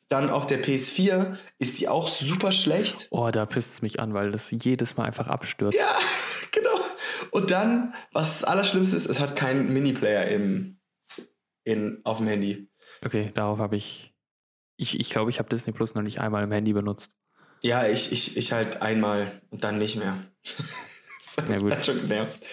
Dann 0.10 0.30
auf 0.30 0.46
der 0.46 0.62
PS4 0.62 1.38
ist 1.58 1.80
die 1.80 1.88
auch 1.88 2.10
super 2.10 2.52
schlecht. 2.52 3.08
Oh, 3.12 3.30
da 3.32 3.46
pisst 3.46 3.74
es 3.74 3.82
mich 3.82 4.00
an, 4.00 4.14
weil 4.14 4.32
das 4.32 4.52
jedes 4.52 4.98
Mal 4.98 5.06
einfach 5.06 5.28
abstürzt. 5.28 5.78
Ja, 5.78 5.98
genau. 6.52 6.81
Und 7.32 7.52
dann, 7.52 7.94
was 8.12 8.40
das 8.40 8.44
Allerschlimmste 8.44 8.96
ist, 8.96 9.08
es 9.08 9.20
hat 9.20 9.36
keinen 9.36 9.74
Miniplayer 9.74 10.28
im, 10.28 10.80
in, 11.64 12.02
auf 12.04 12.18
dem 12.18 12.28
Handy. 12.28 12.70
Okay, 13.04 13.32
darauf 13.34 13.60
habe 13.60 13.76
ich. 13.76 14.14
Ich 14.78 14.90
glaube, 14.90 15.02
ich, 15.02 15.10
glaub, 15.10 15.30
ich 15.30 15.40
habe 15.40 15.50
Disney 15.50 15.74
Plus 15.74 15.94
noch 15.94 16.02
nicht 16.02 16.20
einmal 16.20 16.44
im 16.44 16.52
Handy 16.52 16.74
benutzt. 16.74 17.16
Ja, 17.62 17.88
ich, 17.88 18.12
ich, 18.12 18.36
ich 18.36 18.52
halt 18.52 18.82
einmal 18.82 19.42
und 19.50 19.64
dann 19.64 19.78
nicht 19.78 19.96
mehr. 19.98 20.18
Ja, 21.50 21.58
gut. 21.58 21.72
Das 21.72 21.78
hat 21.78 21.86
schon 21.86 22.02
genervt. 22.02 22.46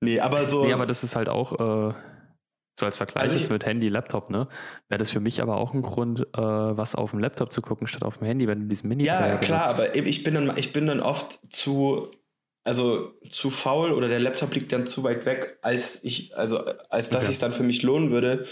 Nee, 0.00 0.20
aber 0.20 0.46
so. 0.46 0.66
Nee, 0.66 0.74
aber 0.74 0.84
das 0.84 1.02
ist 1.02 1.16
halt 1.16 1.30
auch, 1.30 1.52
äh, 1.52 1.94
so 2.78 2.86
als 2.86 2.96
Vergleich 2.96 3.22
Also 3.22 3.38
jetzt 3.38 3.50
mit 3.50 3.64
Handy, 3.64 3.88
Laptop, 3.88 4.30
ne? 4.30 4.48
Wäre 4.88 4.98
das 4.98 5.10
für 5.10 5.20
mich 5.20 5.40
aber 5.40 5.56
auch 5.56 5.74
ein 5.74 5.82
Grund, 5.82 6.20
äh, 6.20 6.40
was 6.40 6.94
auf 6.94 7.10
dem 7.10 7.20
Laptop 7.20 7.52
zu 7.52 7.62
gucken, 7.62 7.86
statt 7.86 8.02
auf 8.02 8.18
dem 8.18 8.26
Handy, 8.26 8.48
wenn 8.48 8.60
du 8.60 8.66
diesen 8.66 8.88
Miniplayer 8.88 9.28
ja, 9.28 9.36
klar, 9.36 9.74
benutzt. 9.74 9.96
aber 9.96 10.06
ich 10.06 10.22
bin, 10.24 10.34
dann, 10.34 10.56
ich 10.56 10.72
bin 10.72 10.86
dann 10.86 11.00
oft 11.00 11.38
zu. 11.50 12.10
Also 12.64 13.12
zu 13.28 13.50
faul 13.50 13.92
oder 13.92 14.08
der 14.08 14.20
Laptop 14.20 14.54
liegt 14.54 14.72
dann 14.72 14.86
zu 14.86 15.02
weit 15.04 15.26
weg, 15.26 15.58
als 15.60 16.02
ich, 16.02 16.36
also 16.36 16.58
als 16.88 17.10
dass 17.10 17.24
Okay. 17.24 17.30
ich 17.30 17.36
es 17.36 17.38
dann 17.40 17.52
für 17.52 17.62
mich 17.62 17.82
lohnen 17.82 18.10
würde. 18.10 18.46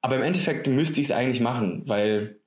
Aber 0.00 0.16
im 0.16 0.22
Endeffekt 0.22 0.66
müsste 0.68 1.00
ich 1.00 1.08
es 1.08 1.12
eigentlich 1.12 1.40
machen, 1.40 1.82
weil 1.86 2.40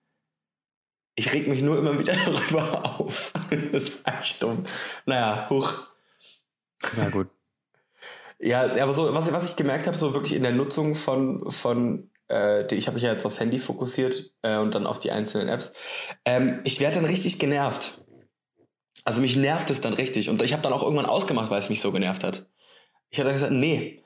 ich 1.15 1.31
reg 1.33 1.47
mich 1.47 1.61
nur 1.61 1.77
immer 1.77 1.99
wieder 1.99 2.15
darüber 2.25 2.85
auf. 2.99 3.33
das 3.71 3.83
ist 3.83 3.99
echt 4.07 4.41
dumm. 4.41 4.65
Naja, 5.05 5.47
hoch. 5.49 5.73
Ja, 6.97 7.09
gut. 7.09 7.29
Ja, 8.39 8.63
aber 8.83 8.91
so, 8.91 9.13
was, 9.13 9.31
was 9.31 9.49
ich 9.49 9.55
gemerkt 9.55 9.87
habe, 9.87 9.95
so 9.95 10.13
wirklich 10.13 10.33
in 10.33 10.43
der 10.43 10.51
Nutzung 10.51 10.95
von, 10.95 11.49
von 11.49 12.09
äh, 12.29 12.65
ich 12.75 12.87
habe 12.87 12.95
mich 12.95 13.03
ja 13.03 13.11
jetzt 13.11 13.25
aufs 13.25 13.39
Handy 13.39 13.57
fokussiert 13.57 14.33
äh, 14.41 14.57
und 14.57 14.75
dann 14.75 14.85
auf 14.85 14.99
die 14.99 15.11
einzelnen 15.11 15.47
Apps. 15.47 15.71
Ähm, 16.25 16.59
ich 16.65 16.81
werde 16.81 16.95
dann 16.95 17.05
richtig 17.05 17.39
genervt. 17.39 18.02
Also 19.05 19.21
mich 19.21 19.35
nervt 19.35 19.69
es 19.69 19.81
dann 19.81 19.93
richtig. 19.93 20.29
Und 20.29 20.41
ich 20.41 20.53
habe 20.53 20.63
dann 20.63 20.73
auch 20.73 20.83
irgendwann 20.83 21.05
ausgemacht, 21.05 21.51
weil 21.51 21.59
es 21.59 21.69
mich 21.69 21.81
so 21.81 21.91
genervt 21.91 22.23
hat. 22.23 22.45
Ich 23.09 23.19
habe 23.19 23.29
dann 23.29 23.35
gesagt, 23.35 23.53
nee, 23.53 24.01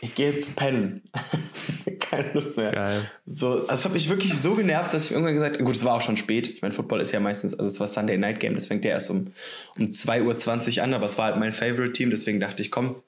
ich 0.00 0.14
gehe 0.14 0.30
jetzt 0.30 0.56
pennen. 0.56 1.02
Keine 2.00 2.32
Lust 2.32 2.56
mehr. 2.56 2.72
Geil. 2.72 3.10
So, 3.26 3.60
das 3.60 3.84
hat 3.84 3.92
mich 3.92 4.08
wirklich 4.08 4.38
so 4.38 4.54
genervt, 4.54 4.94
dass 4.94 5.06
ich 5.06 5.12
irgendwann 5.12 5.34
gesagt 5.34 5.56
habe, 5.56 5.64
gut, 5.64 5.76
es 5.76 5.84
war 5.84 5.94
auch 5.94 6.00
schon 6.00 6.16
spät. 6.16 6.48
Ich 6.48 6.62
meine, 6.62 6.72
Football 6.72 7.00
ist 7.00 7.12
ja 7.12 7.20
meistens, 7.20 7.52
also 7.52 7.66
es 7.66 7.80
war 7.80 7.88
Sunday 7.88 8.16
Night 8.16 8.40
Game, 8.40 8.54
das 8.54 8.66
fängt 8.66 8.84
ja 8.84 8.92
erst 8.92 9.10
um, 9.10 9.32
um 9.78 9.86
2.20 9.86 10.78
Uhr 10.78 10.84
an, 10.84 10.94
aber 10.94 11.06
es 11.06 11.18
war 11.18 11.26
halt 11.26 11.36
mein 11.36 11.52
Favorite 11.52 11.92
Team, 11.92 12.10
deswegen 12.10 12.40
dachte 12.40 12.62
ich, 12.62 12.70
komm. 12.70 13.02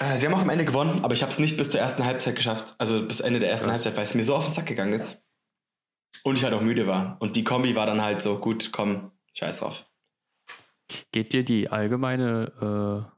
Äh, 0.00 0.18
sie 0.18 0.26
haben 0.26 0.34
auch 0.34 0.42
am 0.42 0.50
Ende 0.50 0.64
gewonnen, 0.64 1.00
aber 1.02 1.14
ich 1.14 1.22
habe 1.22 1.30
es 1.30 1.38
nicht 1.38 1.56
bis 1.56 1.70
zur 1.70 1.80
ersten 1.80 2.04
Halbzeit 2.04 2.34
geschafft, 2.34 2.74
also 2.78 3.06
bis 3.06 3.20
Ende 3.20 3.40
der 3.40 3.50
ersten 3.50 3.66
Krass. 3.66 3.74
Halbzeit, 3.74 3.96
weil 3.96 4.04
es 4.04 4.14
mir 4.14 4.24
so 4.24 4.34
auf 4.34 4.46
den 4.46 4.52
Sack 4.52 4.66
gegangen 4.66 4.92
ist. 4.92 5.22
Und 6.24 6.36
ich 6.36 6.44
halt 6.44 6.54
auch 6.54 6.62
müde 6.62 6.86
war. 6.86 7.16
Und 7.20 7.36
die 7.36 7.44
Kombi 7.44 7.76
war 7.76 7.86
dann 7.86 8.02
halt 8.02 8.20
so, 8.20 8.38
gut, 8.38 8.72
komm, 8.72 9.12
scheiß 9.38 9.60
drauf. 9.60 9.86
Geht 11.12 11.32
dir 11.32 11.44
die 11.44 11.68
allgemeine 11.68 13.10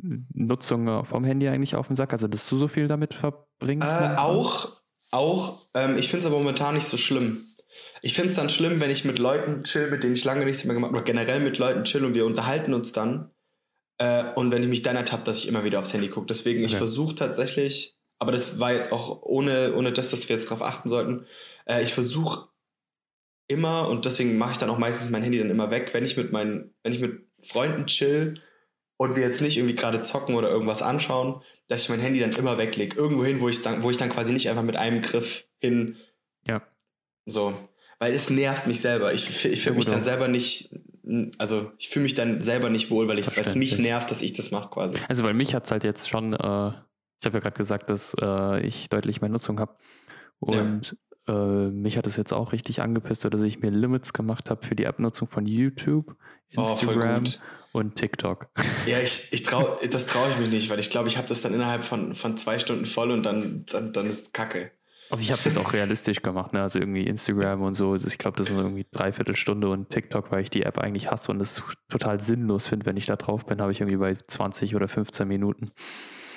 äh, 0.00 0.06
Nutzung 0.34 1.04
vom 1.04 1.24
Handy 1.24 1.48
eigentlich 1.48 1.76
auf 1.76 1.86
den 1.88 1.96
Sack? 1.96 2.12
Also, 2.12 2.28
dass 2.28 2.48
du 2.48 2.58
so 2.58 2.68
viel 2.68 2.88
damit 2.88 3.14
verbringst? 3.14 3.92
Äh, 3.92 4.16
auch, 4.16 4.70
auch, 5.10 5.66
ähm, 5.74 5.96
ich 5.96 6.08
finde 6.08 6.20
es 6.20 6.26
aber 6.26 6.38
momentan 6.38 6.74
nicht 6.74 6.86
so 6.86 6.96
schlimm. 6.96 7.44
Ich 8.02 8.14
finde 8.14 8.30
es 8.30 8.36
dann 8.36 8.48
schlimm, 8.48 8.80
wenn 8.80 8.90
ich 8.90 9.04
mit 9.04 9.18
Leuten 9.18 9.64
chill, 9.64 9.90
mit 9.90 10.02
denen 10.02 10.14
ich 10.14 10.24
lange 10.24 10.44
nichts 10.44 10.64
mehr 10.64 10.74
gemacht 10.74 10.90
habe, 10.90 10.98
oder 10.98 11.04
generell 11.04 11.40
mit 11.40 11.58
Leuten 11.58 11.84
chill 11.84 12.04
und 12.04 12.14
wir 12.14 12.26
unterhalten 12.26 12.74
uns 12.74 12.92
dann. 12.92 13.30
Äh, 13.98 14.24
und 14.34 14.50
wenn 14.50 14.62
ich 14.62 14.68
mich 14.68 14.82
dann 14.82 14.96
ertappe, 14.96 15.24
dass 15.24 15.38
ich 15.38 15.48
immer 15.48 15.64
wieder 15.64 15.78
aufs 15.78 15.92
Handy 15.92 16.08
gucke. 16.08 16.26
Deswegen, 16.26 16.60
ich 16.60 16.72
Okay. 16.72 16.78
versuche 16.78 17.14
tatsächlich, 17.14 17.98
aber 18.18 18.32
das 18.32 18.58
war 18.58 18.72
jetzt 18.72 18.92
auch 18.92 19.22
ohne, 19.22 19.74
ohne 19.74 19.92
das, 19.92 20.10
dass 20.10 20.28
wir 20.28 20.36
jetzt 20.36 20.50
drauf 20.50 20.62
achten 20.62 20.88
sollten, 20.88 21.24
äh, 21.66 21.82
ich 21.82 21.94
versuche 21.94 22.48
immer, 23.52 23.88
und 23.88 24.04
deswegen 24.04 24.36
mache 24.38 24.52
ich 24.52 24.58
dann 24.58 24.70
auch 24.70 24.78
meistens 24.78 25.10
mein 25.10 25.22
Handy 25.22 25.38
dann 25.38 25.50
immer 25.50 25.70
weg, 25.70 25.90
wenn 25.92 26.04
ich 26.04 26.16
mit 26.16 26.32
meinen, 26.32 26.74
wenn 26.82 26.92
ich 26.92 27.00
mit 27.00 27.26
Freunden 27.40 27.86
chill 27.86 28.34
und 28.96 29.16
wir 29.16 29.22
jetzt 29.22 29.40
nicht 29.40 29.56
irgendwie 29.56 29.74
gerade 29.74 30.02
zocken 30.02 30.34
oder 30.34 30.48
irgendwas 30.50 30.82
anschauen, 30.82 31.40
dass 31.66 31.82
ich 31.82 31.88
mein 31.88 32.00
Handy 32.00 32.20
dann 32.20 32.32
immer 32.32 32.58
weglege. 32.58 32.96
Irgendwo 32.96 33.24
hin, 33.24 33.40
wo 33.40 33.48
ich 33.48 33.62
dann, 33.62 33.82
wo 33.82 33.90
ich 33.90 33.96
dann 33.96 34.10
quasi 34.10 34.32
nicht 34.32 34.48
einfach 34.48 34.62
mit 34.62 34.76
einem 34.76 35.02
Griff 35.02 35.46
hin. 35.58 35.96
Ja. 36.46 36.62
So. 37.26 37.54
Weil 37.98 38.14
es 38.14 38.30
nervt 38.30 38.66
mich 38.66 38.80
selber. 38.80 39.12
Ich, 39.12 39.28
ich 39.28 39.44
Ja, 39.44 39.56
fühle 39.56 39.76
mich 39.76 39.86
gut 39.86 39.94
dann 39.94 40.02
selber 40.02 40.26
nicht, 40.28 40.74
also 41.38 41.72
ich 41.78 41.88
fühle 41.88 42.04
mich 42.04 42.14
dann 42.14 42.40
selber 42.40 42.70
nicht 42.70 42.90
wohl, 42.90 43.06
weil 43.08 43.18
es 43.18 43.54
mich 43.54 43.78
nervt, 43.78 44.10
dass 44.10 44.22
ich 44.22 44.32
das 44.32 44.50
mache 44.50 44.70
quasi. 44.70 44.96
Also, 45.08 45.22
weil 45.22 45.34
mich 45.34 45.54
hat 45.54 45.64
es 45.64 45.70
halt 45.70 45.84
jetzt 45.84 46.08
schon, 46.08 46.32
äh, 46.32 46.36
ich 47.20 47.26
habe 47.26 47.34
ja 47.34 47.40
gerade 47.40 47.56
gesagt, 47.56 47.90
dass 47.90 48.14
äh, 48.20 48.60
ich 48.66 48.88
deutlich 48.88 49.20
mehr 49.20 49.30
Nutzung 49.30 49.60
habe. 49.60 49.76
Und 50.40 50.96
äh, 51.28 51.32
mich 51.70 51.96
hat 51.98 52.06
es 52.06 52.16
jetzt 52.16 52.32
auch 52.32 52.52
richtig 52.52 52.80
angepisst, 52.82 53.24
dass 53.24 53.42
ich 53.42 53.60
mir 53.60 53.70
Limits 53.70 54.12
gemacht 54.12 54.50
habe 54.50 54.66
für 54.66 54.74
die 54.74 54.84
App-Nutzung 54.84 55.28
von 55.28 55.46
YouTube, 55.46 56.16
Oh, 56.56 56.60
Instagram 56.62 57.24
gut. 57.24 57.40
und 57.72 57.96
TikTok. 57.96 58.48
Ja, 58.86 58.98
ich, 58.98 59.28
ich 59.32 59.44
trau, 59.44 59.76
das 59.90 60.06
traue 60.06 60.28
ich 60.30 60.38
mich 60.38 60.48
nicht, 60.50 60.68
weil 60.70 60.80
ich 60.80 60.90
glaube, 60.90 61.06
ich 61.08 61.16
habe 61.16 61.28
das 61.28 61.40
dann 61.40 61.54
innerhalb 61.54 61.84
von, 61.84 62.14
von 62.14 62.36
zwei 62.36 62.58
Stunden 62.58 62.84
voll 62.84 63.12
und 63.12 63.22
dann, 63.22 63.64
dann, 63.66 63.92
dann 63.92 64.06
ist 64.06 64.34
Kacke. 64.34 64.72
Also 65.08 65.22
ich 65.22 65.30
habe 65.30 65.38
es 65.38 65.44
jetzt 65.44 65.58
auch 65.58 65.72
realistisch 65.74 66.22
gemacht, 66.22 66.52
ne? 66.54 66.62
Also 66.62 66.78
irgendwie 66.78 67.06
Instagram 67.06 67.60
und 67.62 67.74
so. 67.74 67.92
Also 67.92 68.08
Ich 68.08 68.16
glaube, 68.18 68.36
das 68.38 68.46
sind 68.48 68.56
irgendwie 68.56 68.86
dreiviertel 68.90 69.36
Stunde 69.36 69.68
und 69.68 69.90
TikTok, 69.90 70.32
weil 70.32 70.42
ich 70.42 70.48
die 70.50 70.62
App 70.62 70.78
eigentlich 70.78 71.10
hasse 71.10 71.30
und 71.30 71.40
es 71.40 71.62
total 71.90 72.18
sinnlos 72.18 72.66
finde, 72.66 72.86
wenn 72.86 72.96
ich 72.96 73.04
da 73.06 73.16
drauf 73.16 73.44
bin, 73.46 73.60
habe 73.60 73.70
ich 73.72 73.80
irgendwie 73.80 73.98
bei 73.98 74.14
20 74.14 74.74
oder 74.74 74.88
15 74.88 75.28
Minuten. 75.28 75.70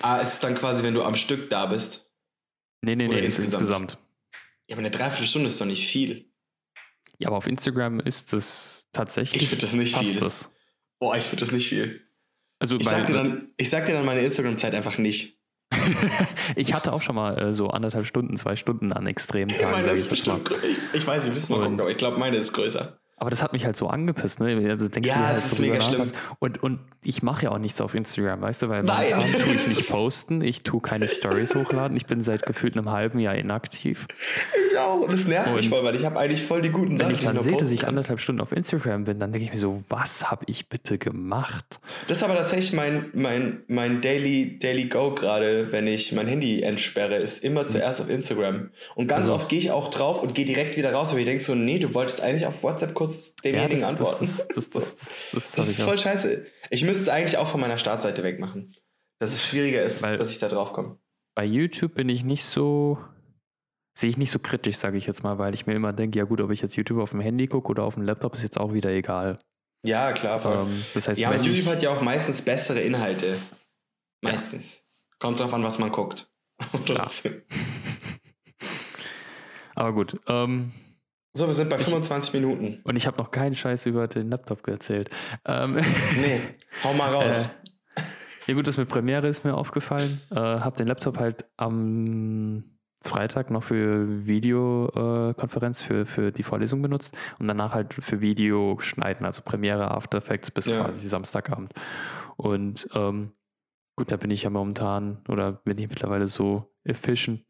Ah, 0.02 0.20
es 0.22 0.34
ist 0.34 0.44
dann 0.44 0.56
quasi, 0.56 0.84
wenn 0.84 0.94
du 0.94 1.04
am 1.04 1.16
Stück 1.16 1.50
da 1.50 1.66
bist. 1.68 2.12
Nee, 2.82 2.96
nee, 2.98 3.08
Oder 3.08 3.16
nee, 3.16 3.26
insgesamt? 3.26 3.54
insgesamt. 3.62 3.98
Ja, 4.68 4.76
aber 4.76 4.80
eine 4.80 4.92
Dreiviertelstunde 4.92 5.48
ist 5.48 5.60
doch 5.62 5.66
nicht 5.66 5.88
viel. 5.88 6.32
Ja, 7.18 7.28
aber 7.28 7.38
auf 7.38 7.48
Instagram 7.48 8.00
ist 8.00 8.34
es 8.34 8.88
tatsächlich. 8.92 9.44
Ich 9.44 9.50
finde 9.50 9.62
das 9.62 9.74
nicht 9.74 9.96
viel. 9.96 10.20
Das. 10.20 10.52
Boah, 11.00 11.16
ich 11.16 11.24
finde 11.24 11.46
das 11.46 11.52
nicht 11.52 11.70
viel. 11.70 12.02
Also 12.60 12.78
Ich 12.78 12.88
sag, 12.88 13.06
dir 13.08 13.14
dann, 13.14 13.50
ich 13.58 13.70
sag 13.70 13.86
dir 13.86 13.94
dann 13.94 14.06
meine 14.06 14.22
Instagram-Zeit 14.22 14.74
einfach 14.74 14.98
nicht. 14.98 15.40
ich 16.56 16.74
hatte 16.74 16.94
auch 16.94 17.02
schon 17.02 17.16
mal 17.16 17.38
äh, 17.38 17.54
so 17.54 17.70
anderthalb 17.70 18.06
Stunden, 18.06 18.38
zwei 18.38 18.56
Stunden 18.56 18.94
an 18.94 19.08
extremen 19.08 19.50
Tagen. 19.50 19.72
meine 19.72 19.84
sag 19.84 19.94
ist 19.94 20.04
ich 20.04 20.10
bestimmt 20.10 20.52
ich, 20.64 20.78
ich 20.94 21.08
weiß, 21.08 21.26
wir 21.26 21.34
müssen 21.34 21.54
mal 21.54 21.64
gucken, 21.64 21.80
aber 21.80 21.92
ich 21.92 21.98
glaube, 21.98 22.18
meine 22.18 22.38
ist 22.38 22.54
größer. 22.54 23.00
Aber 23.18 23.30
das 23.30 23.42
hat 23.42 23.54
mich 23.54 23.66
halt 23.66 23.76
so 23.78 23.88
angepisst, 23.88 24.42
ne? 24.42 24.58
Also 24.70 24.90
denkst 24.90 25.10
Ja, 25.10 25.16
du 25.16 25.24
halt 25.24 25.38
es 25.38 25.46
ist 25.46 25.56
so 25.56 25.62
mega 25.62 25.80
schlimm. 25.82 26.12
Und, 26.40 26.62
und 26.62 26.80
ich 27.04 27.24
mache 27.24 27.46
ja 27.46 27.52
auch 27.52 27.60
nichts 27.60 27.80
auf 27.80 27.96
Instagram, 27.96 28.42
weißt 28.42 28.64
du, 28.64 28.70
weil 28.70 28.84
momentan 28.84 29.24
tue 29.40 29.54
ich 29.54 29.68
nicht 29.70 29.90
posten, 29.90 30.42
ich 30.42 30.64
tue 30.64 30.82
keine 30.82 31.08
Stories 31.08 31.56
hochladen, 31.56 31.96
ich 31.96 32.06
bin 32.08 32.20
seit 32.20 32.46
gefühlt 32.46 32.78
einem 32.78 32.92
halben 32.92 33.20
Jahr 33.20 33.36
inaktiv. 33.36 34.08
Ich 34.68 34.76
ich 34.76 34.80
auch. 34.80 35.00
Und 35.02 35.14
es 35.14 35.28
nervt 35.28 35.54
mich 35.56 35.66
Und 35.66 35.76
voll, 35.76 35.86
weil 35.86 35.96
ich 35.96 36.06
habe 36.06 36.20
eigentlich 36.20 36.44
voll 36.44 36.62
die 36.62 36.70
guten 36.70 36.92
Wenn 36.92 36.98
Sachen, 36.98 37.12
ich 37.14 37.20
die 37.20 37.26
dann 37.26 37.40
sehe, 37.40 37.58
dass 37.58 37.72
ich 37.72 37.88
anderthalb 37.88 38.20
Stunden 38.20 38.42
auf 38.42 38.52
Instagram 38.52 39.06
bin, 39.06 39.20
dann 39.20 39.32
denke 39.32 39.46
ich 39.46 39.54
mir 39.54 39.60
so, 39.60 39.84
was 39.90 40.30
habe 40.30 40.46
ich 40.48 40.70
bitte 40.70 40.98
gemacht? 40.98 41.80
Das 42.08 42.18
ist 42.20 42.24
aber 42.24 42.36
tatsächlich 42.36 42.74
mein, 42.74 43.06
mein, 43.14 43.64
mein 43.68 44.02
Daily, 44.02 44.60
Daily 44.60 44.86
Go 44.86 45.14
gerade, 45.14 45.72
wenn 45.72 45.88
ich 45.88 46.12
mein 46.12 46.28
Handy 46.28 46.62
entsperre, 46.62 47.16
ist 47.16 47.44
immer 47.44 47.68
zuerst 47.68 48.02
auf 48.02 48.10
Instagram. 48.10 48.70
Und 48.96 49.08
ganz. 49.08 49.22
Also- 49.22 49.36
oft 49.36 49.50
gehe 49.50 49.60
ich 49.60 49.72
auch 49.72 49.90
drauf 49.90 50.22
und 50.22 50.36
gehe 50.36 50.46
direkt 50.46 50.78
wieder 50.78 50.94
raus, 50.94 51.10
aber 51.12 51.20
ich 51.20 51.26
denke 51.26 51.44
so, 51.44 51.56
nee, 51.56 51.80
du 51.80 51.94
wolltest 51.94 52.22
eigentlich 52.22 52.46
auf 52.46 52.62
WhatsApp 52.64 52.94
kurz 52.94 53.05
demjenigen 53.44 53.82
das, 53.82 53.90
antworten. 53.90 54.26
Das, 54.26 54.48
das, 54.48 54.70
das, 54.70 55.28
das, 55.32 55.68
ist 55.68 55.82
voll 55.82 55.96
auch. 55.96 56.02
scheiße. 56.02 56.46
Ich 56.70 56.84
müsste 56.84 57.04
es 57.04 57.10
eigentlich 57.10 57.38
auch 57.38 57.48
von 57.48 57.62
meiner 57.62 57.78
Startseite 57.78 58.24
wegmachen. 58.24 58.76
Dass 59.20 59.32
es 59.32 59.46
schwieriger 59.46 59.84
ist, 59.84 60.04
Weil- 60.04 60.18
dass 60.18 60.30
ich 60.30 60.40
da 60.40 60.50
drauf 60.50 60.74
komme. 60.74 60.98
Bei 61.36 61.46
YouTube 61.46 61.96
bin 61.96 62.10
ich 62.10 62.24
nicht 62.24 62.46
so, 62.46 62.98
sehe 63.98 64.10
ich 64.10 64.18
nicht 64.18 64.32
so 64.32 64.40
kritisch, 64.40 64.78
sage 64.78 64.98
ich 64.98 65.06
jetzt 65.06 65.24
mal, 65.24 65.38
weil 65.38 65.54
ich 65.54 65.68
mir 65.68 65.74
immer 65.74 65.92
denke, 65.92 66.18
ja 66.18 66.26
gut, 66.26 66.40
ob 66.40 66.52
ich 66.52 66.62
jetzt 66.62 66.78
YouTube 66.78 67.02
auf 67.02 67.12
dem 67.12 67.20
Handy 67.20 67.48
gucke 67.48 67.70
oder 67.70 67.84
auf 67.84 67.96
dem 67.96 68.04
Laptop, 68.04 68.36
ist 68.36 68.44
jetzt 68.44 68.60
auch 68.60 68.74
wieder 68.74 68.92
egal. 68.92 69.40
Ja, 69.86 70.14
klar. 70.14 70.40
Voll. 70.40 70.60
Ähm, 70.60 70.84
das 70.94 71.08
heißt, 71.08 71.20
ja, 71.20 71.32
und 71.32 71.46
YouTube 71.46 71.68
hat 71.68 71.82
ja 71.82 71.92
auch 71.92 72.02
meistens 72.02 72.42
bessere 72.42 72.80
Inhalte. 72.80 73.38
Meistens. 74.22 74.82
Kommt 75.20 75.40
drauf 75.40 75.54
an, 75.54 75.64
was 75.64 75.78
man 75.78 75.92
guckt. 75.92 76.32
Aber 79.76 79.94
gut, 79.94 80.20
ähm, 80.28 80.72
So, 81.38 81.48
wir 81.48 81.54
sind 81.54 81.70
bei 81.70 81.76
Ich- 81.78 81.84
25 81.84 82.34
Minuten. 82.34 82.80
und 82.86 82.96
ich 82.96 83.08
habe 83.08 83.18
noch 83.18 83.30
keinen 83.30 83.56
Scheiß 83.56 83.86
über 83.88 84.08
den 84.08 84.30
Laptop 84.30 84.66
erzählt. 84.68 85.10
Ähm, 85.46 85.74
Nee, 86.16 86.40
hau 86.84 86.94
mal 86.94 87.12
raus. 87.14 87.48
Äh, 87.98 88.02
Ja 88.48 88.54
gut, 88.54 88.68
das 88.68 88.78
mit 88.78 88.88
Premiere 88.88 89.28
ist 89.28 89.44
mir 89.44 89.54
aufgefallen. 89.56 90.22
Äh, 90.32 90.36
hab 90.36 90.78
den 90.78 90.88
Laptop 90.88 91.18
halt 91.20 91.44
am 91.58 92.64
Freitag 93.04 93.52
noch 93.52 93.64
für 93.64 94.26
Videokonferenz 94.26 95.82
für, 95.82 96.06
für 96.06 96.32
die 96.32 96.44
Vorlesung 96.44 96.82
benutzt 96.82 97.16
und 97.40 97.48
danach 97.48 97.74
halt 97.74 97.94
für 97.94 98.22
Video 98.22 98.78
schneiden, 98.80 99.26
also 99.26 99.42
Premiere, 99.42 99.92
After 99.92 100.18
Effects 100.20 100.52
bis 100.52 100.68
Ja. 100.68 100.84
quasi 100.84 101.08
Samstagabend. 101.08 101.74
Und 102.38 102.88
ähm, 102.96 103.32
gut, 103.98 104.12
da 104.12 104.18
bin 104.18 104.32
ich 104.32 104.44
ja 104.44 104.50
momentan 104.50 105.22
oder 105.28 105.52
bin 105.52 105.78
ich 105.80 105.90
mittlerweile 105.90 106.28
so 106.28 106.72
efficient 106.84 107.44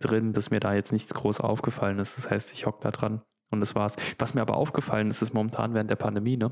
drin, 0.00 0.32
dass 0.32 0.50
mir 0.50 0.60
da 0.60 0.74
jetzt 0.74 0.92
nichts 0.92 1.12
groß 1.14 1.40
aufgefallen 1.40 1.98
ist. 1.98 2.16
Das 2.18 2.30
heißt, 2.30 2.52
ich 2.52 2.66
hock 2.66 2.80
da 2.82 2.90
dran 2.90 3.22
und 3.52 3.60
das 3.60 3.74
war's. 3.74 3.96
Was 4.18 4.34
mir 4.34 4.40
aber 4.40 4.56
aufgefallen 4.56 5.08
ist, 5.10 5.22
ist 5.22 5.34
momentan 5.34 5.74
während 5.74 5.90
der 5.90 5.96
Pandemie, 5.96 6.36
ne? 6.36 6.50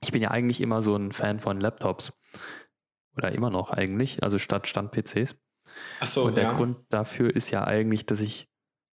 Ich 0.00 0.12
bin 0.12 0.22
ja 0.22 0.30
eigentlich 0.30 0.60
immer 0.60 0.80
so 0.80 0.94
ein 0.94 1.12
Fan 1.12 1.40
von 1.40 1.60
Laptops. 1.60 2.12
Oder 3.16 3.32
immer 3.32 3.50
noch 3.50 3.70
eigentlich, 3.70 4.22
also 4.22 4.38
statt 4.38 4.68
Stand-PCs. 4.68 5.36
Ach 6.00 6.06
so, 6.06 6.26
Und 6.26 6.36
der 6.36 6.44
ja. 6.44 6.52
Grund 6.52 6.78
dafür 6.88 7.34
ist 7.34 7.50
ja 7.50 7.64
eigentlich, 7.64 8.06
dass 8.06 8.20
ich, 8.20 8.48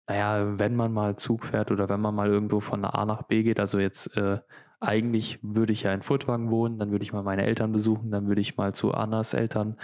naja, 0.08 0.58
wenn 0.58 0.76
man 0.76 0.92
mal 0.92 1.16
Zug 1.16 1.46
fährt 1.46 1.70
oder 1.72 1.90
wenn 1.90 2.02
man 2.02 2.16
mal 2.16 2.30
irgendwo 2.30 2.60
von 2.60 2.84
A 2.86 3.06
nach 3.06 3.24
B 3.24 3.44
geht, 3.44 3.60
also 3.60 3.78
jetzt 3.78 4.18
äh, 4.18 4.40
eigentlich 4.80 5.40
würde 5.42 5.74
ich 5.74 5.84
ja 5.84 5.94
in 5.94 6.02
Furtwagen 6.02 6.50
wohnen, 6.50 6.80
dann 6.80 6.92
würde 6.92 7.04
ich 7.04 7.14
mal 7.14 7.24
meine 7.24 7.46
Eltern 7.46 7.72
besuchen, 7.72 8.12
dann 8.12 8.28
würde 8.28 8.42
ich 8.42 8.58
mal 8.58 8.74
zu 8.74 8.94
Annas 8.94 9.34
Eltern 9.34 9.78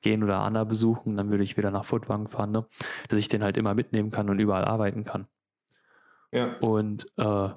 gehen 0.00 0.22
oder 0.22 0.40
Anna 0.40 0.64
besuchen, 0.64 1.16
dann 1.16 1.30
würde 1.30 1.44
ich 1.44 1.56
wieder 1.56 1.70
nach 1.70 1.84
Furtwagen 1.84 2.28
fahren, 2.28 2.52
ne? 2.52 2.66
dass 3.08 3.18
ich 3.18 3.28
den 3.28 3.42
halt 3.42 3.56
immer 3.56 3.74
mitnehmen 3.74 4.10
kann 4.10 4.30
und 4.30 4.38
überall 4.38 4.64
arbeiten 4.64 5.04
kann. 5.04 5.26
Ja. 6.32 6.56
Und 6.60 7.06
äh, 7.16 7.48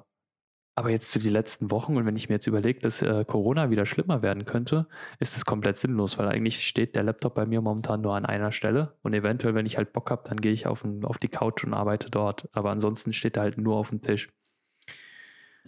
aber 0.74 0.88
jetzt 0.90 1.10
zu 1.10 1.18
die 1.18 1.28
letzten 1.28 1.70
Wochen 1.70 1.96
und 1.98 2.06
wenn 2.06 2.16
ich 2.16 2.28
mir 2.30 2.36
jetzt 2.36 2.46
überlege, 2.46 2.80
dass 2.80 3.02
äh, 3.02 3.24
Corona 3.26 3.70
wieder 3.70 3.84
schlimmer 3.84 4.22
werden 4.22 4.46
könnte, 4.46 4.88
ist 5.20 5.36
das 5.36 5.44
komplett 5.44 5.76
sinnlos, 5.76 6.16
weil 6.18 6.28
eigentlich 6.28 6.66
steht 6.66 6.96
der 6.96 7.02
Laptop 7.02 7.34
bei 7.34 7.44
mir 7.44 7.60
momentan 7.60 8.00
nur 8.00 8.14
an 8.16 8.24
einer 8.24 8.52
Stelle 8.52 8.96
und 9.02 9.12
eventuell, 9.14 9.54
wenn 9.54 9.66
ich 9.66 9.76
halt 9.76 9.92
Bock 9.92 10.10
habe, 10.10 10.22
dann 10.28 10.40
gehe 10.40 10.52
ich 10.52 10.66
auf, 10.66 10.82
ein, 10.84 11.04
auf 11.04 11.18
die 11.18 11.28
Couch 11.28 11.64
und 11.64 11.74
arbeite 11.74 12.10
dort. 12.10 12.48
Aber 12.52 12.70
ansonsten 12.70 13.12
steht 13.12 13.36
er 13.36 13.42
halt 13.42 13.58
nur 13.58 13.76
auf 13.76 13.90
dem 13.90 14.00
Tisch. 14.00 14.30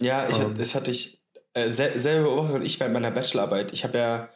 Ja, 0.01 0.27
ich, 0.29 0.39
Ähm. 0.39 0.55
das 0.57 0.75
hatte 0.75 0.91
ich 0.91 1.23
äh, 1.53 1.69
sel 1.69 1.97
selbe 1.99 2.25
Beobachtung 2.25 2.55
und 2.57 2.61
ich 2.65 2.79
während 2.79 2.93
meiner 2.93 3.11
Bachelorarbeit. 3.11 3.71
Ich 3.73 3.83
habe 3.83 3.97
ja 3.97 4.29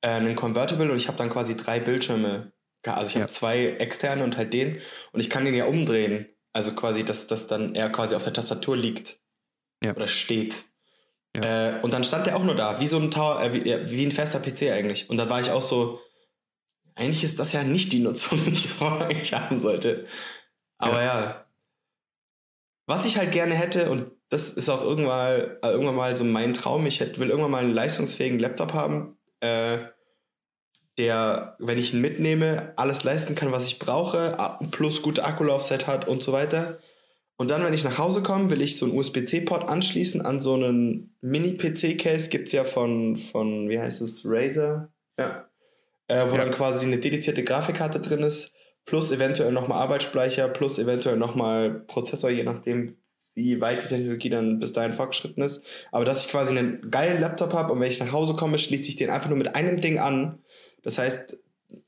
äh, 0.00 0.08
einen 0.08 0.34
Convertible 0.36 0.90
und 0.90 0.96
ich 0.96 1.08
habe 1.08 1.18
dann 1.18 1.30
quasi 1.30 1.56
drei 1.56 1.80
Bildschirme. 1.80 2.52
Also 2.86 3.08
ich 3.08 3.14
Ja. 3.14 3.22
habe 3.22 3.30
zwei 3.30 3.66
externe 3.78 4.24
und 4.24 4.36
halt 4.36 4.52
den 4.52 4.78
und 5.12 5.20
ich 5.20 5.30
kann 5.30 5.44
den 5.44 5.54
ja 5.54 5.66
umdrehen. 5.66 6.26
Also 6.54 6.72
quasi, 6.72 7.04
dass 7.04 7.26
das 7.26 7.46
dann 7.46 7.74
er 7.74 7.90
quasi 7.90 8.14
auf 8.14 8.24
der 8.24 8.32
Tastatur 8.32 8.76
liegt. 8.76 9.18
Ja. 9.82 9.94
Oder 9.94 10.08
steht. 10.08 10.64
Äh, 11.34 11.80
und 11.82 11.92
dann 11.92 12.04
stand 12.04 12.26
der 12.26 12.36
auch 12.36 12.44
nur 12.44 12.54
da, 12.54 12.80
wie 12.80 12.86
so 12.86 12.98
ein 12.98 13.10
Tower, 13.10 13.42
äh, 13.42 13.52
wie, 13.52 13.68
ja, 13.68 13.90
wie 13.90 14.06
ein 14.06 14.12
fester 14.12 14.38
PC 14.38 14.70
eigentlich. 14.70 15.10
Und 15.10 15.16
dann 15.16 15.28
war 15.28 15.40
ich 15.40 15.50
auch 15.50 15.62
so, 15.62 16.00
eigentlich 16.94 17.24
ist 17.24 17.40
das 17.40 17.52
ja 17.52 17.64
nicht 17.64 17.92
die 17.92 17.98
Nutzung, 17.98 18.42
die 18.44 18.52
ich 18.52 18.80
eigentlich 18.80 19.34
haben 19.34 19.58
sollte. 19.58 20.06
Aber 20.78 21.02
ja. 21.02 21.46
Was 22.86 23.04
ich 23.04 23.16
halt 23.16 23.32
gerne 23.32 23.54
hätte, 23.54 23.90
und 23.90 24.12
das 24.28 24.50
ist 24.50 24.68
auch 24.68 24.82
irgendwann, 24.82 25.40
äh, 25.40 25.70
irgendwann 25.70 25.96
mal 25.96 26.16
so 26.16 26.22
mein 26.22 26.54
Traum, 26.54 26.86
ich 26.86 27.00
hätte, 27.00 27.18
will 27.18 27.30
irgendwann 27.30 27.50
mal 27.50 27.64
einen 27.64 27.74
leistungsfähigen 27.74 28.38
Laptop 28.38 28.72
haben, 28.72 29.16
äh, 29.40 29.78
der, 30.98 31.56
wenn 31.58 31.78
ich 31.78 31.92
ihn 31.92 32.00
mitnehme, 32.00 32.72
alles 32.76 33.02
leisten 33.04 33.34
kann, 33.34 33.52
was 33.52 33.66
ich 33.66 33.78
brauche, 33.78 34.36
plus 34.70 35.02
gute 35.02 35.24
Akkulaufzeit 35.24 35.86
hat 35.86 36.06
und 36.06 36.22
so 36.22 36.32
weiter. 36.32 36.78
Und 37.36 37.50
dann, 37.50 37.64
wenn 37.64 37.74
ich 37.74 37.82
nach 37.82 37.98
Hause 37.98 38.22
komme, 38.22 38.50
will 38.50 38.62
ich 38.62 38.78
so 38.78 38.86
einen 38.86 38.96
USB-C-Port 38.96 39.68
anschließen 39.68 40.22
an 40.22 40.38
so 40.38 40.54
einen 40.54 41.16
Mini-PC-Case. 41.20 42.30
Gibt 42.30 42.46
es 42.46 42.52
ja 42.52 42.62
von, 42.64 43.16
von, 43.16 43.68
wie 43.68 43.78
heißt 43.78 44.02
es, 44.02 44.22
Razer? 44.24 44.92
Ja. 45.18 45.48
Äh, 46.06 46.26
wo 46.30 46.36
Ja. 46.36 46.44
dann 46.44 46.50
quasi 46.52 46.86
eine 46.86 46.98
dedizierte 46.98 47.42
Grafikkarte 47.42 47.98
drin 47.98 48.20
ist, 48.20 48.52
plus 48.84 49.10
eventuell 49.10 49.50
nochmal 49.50 49.82
Arbeitsspeicher, 49.82 50.48
plus 50.48 50.78
eventuell 50.78 51.16
nochmal 51.16 51.82
Prozessor, 51.88 52.30
je 52.30 52.44
nachdem, 52.44 52.96
wie 53.34 53.60
weit 53.60 53.82
die 53.82 53.88
Technologie 53.88 54.30
dann 54.30 54.60
bis 54.60 54.72
dahin 54.72 54.92
fortgeschritten 54.94 55.42
ist. 55.42 55.88
Aber 55.90 56.04
dass 56.04 56.24
ich 56.24 56.30
quasi 56.30 56.56
einen 56.56 56.88
geilen 56.88 57.20
Laptop 57.20 57.52
habe 57.52 57.72
und 57.72 57.80
wenn 57.80 57.88
ich 57.88 57.98
nach 57.98 58.12
Hause 58.12 58.34
komme, 58.36 58.58
schließe 58.58 58.88
ich 58.88 58.94
den 58.94 59.10
einfach 59.10 59.28
nur 59.28 59.38
mit 59.38 59.56
einem 59.56 59.80
Ding 59.80 59.98
an. 59.98 60.38
Das 60.84 60.98
heißt, 60.98 61.36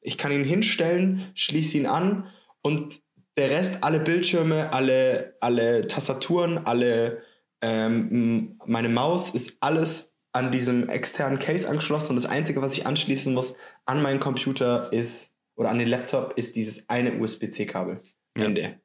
ich 0.01 0.19
kann 0.19 0.33
ihn 0.33 0.43
hinstellen, 0.45 1.23
schließe 1.35 1.77
ihn 1.79 1.87
an 1.87 2.27
und 2.63 3.01
der 3.39 3.51
Rest, 3.51 3.85
alle 3.85 4.01
Bildschirme, 4.01 4.73
alle, 4.73 5.37
alle 5.41 5.87
Tastaturen, 5.87 6.59
alle 6.59 7.23
ähm, 7.63 8.59
meine 8.67 8.89
Maus 8.89 9.31
ist 9.31 9.59
alles 9.61 10.15
an 10.33 10.51
diesem 10.53 10.89
externen 10.89 11.39
Case 11.39 11.69
angeschlossen 11.69 12.11
und 12.11 12.17
das 12.17 12.27
Einzige, 12.27 12.61
was 12.63 12.73
ich 12.77 12.87
anschließen 12.87 13.33
muss 13.33 13.55
an 13.87 14.03
meinen 14.03 14.21
Computer 14.21 14.93
ist 14.93 15.37
oder 15.57 15.71
an 15.71 15.79
den 15.79 15.89
Laptop 15.89 16.35
ist 16.37 16.57
dieses 16.57 16.89
eine 16.89 17.19
USB-C-Kabel. 17.19 18.01
Ja. 18.37 18.45
Ende. 18.45 18.81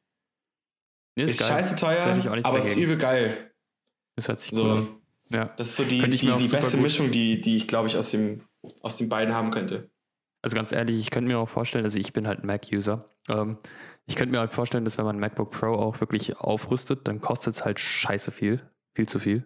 Nee, 1.18 1.24
Ist, 1.26 1.40
geil. 1.42 1.50
scheiße 1.50 1.76
teuer, 1.76 2.00
aber 2.44 2.58
ist 2.60 2.70
dagegen. 2.70 2.82
übel 2.82 2.98
geil. 2.98 3.52
Das 4.16 4.30
hört 4.30 4.40
sich 4.40 4.52
So, 4.52 4.64
cool 4.64 4.72
an. 4.78 4.88
Ja. 5.30 5.46
das 5.58 5.70
ist 5.70 5.76
so 5.76 5.84
die, 5.84 6.02
die, 6.10 6.18
die 6.38 6.48
beste 6.48 6.78
gut- 6.78 6.84
Mischung, 6.84 7.12
die, 7.12 7.42
die 7.42 7.58
ich, 7.58 7.68
glaube 7.68 7.88
ich, 7.90 7.98
aus, 7.98 8.12
dem, 8.12 8.44
aus 8.82 8.96
den 8.98 9.10
beiden 9.10 9.34
haben 9.36 9.52
könnte. 9.52 9.91
Also 10.42 10.56
ganz 10.56 10.72
ehrlich, 10.72 10.98
ich 11.00 11.12
könnte 11.12 11.28
mir 11.28 11.40
auch 11.40 11.50
vorstellen, 11.50 11.84
also 11.86 12.00
ich 12.00 12.14
bin 12.14 12.28
halt 12.28 12.44
ein 12.44 12.48
Mac-User. 12.48 13.08
Ähm, 13.30 13.58
ich 14.08 14.16
könnte 14.16 14.32
mir 14.32 14.40
halt 14.40 14.54
vorstellen, 14.54 14.86
dass 14.86 14.98
wenn 14.98 15.06
man 15.06 15.20
MacBook 15.20 15.52
Pro 15.52 15.76
auch 15.76 16.00
wirklich 16.02 16.38
aufrüstet, 16.38 17.08
dann 17.08 17.22
kostet 17.22 17.54
es 17.54 17.64
halt 17.64 17.80
scheiße 17.80 18.32
viel. 18.32 18.62
Viel 18.96 19.08
zu 19.08 19.20
viel. 19.20 19.46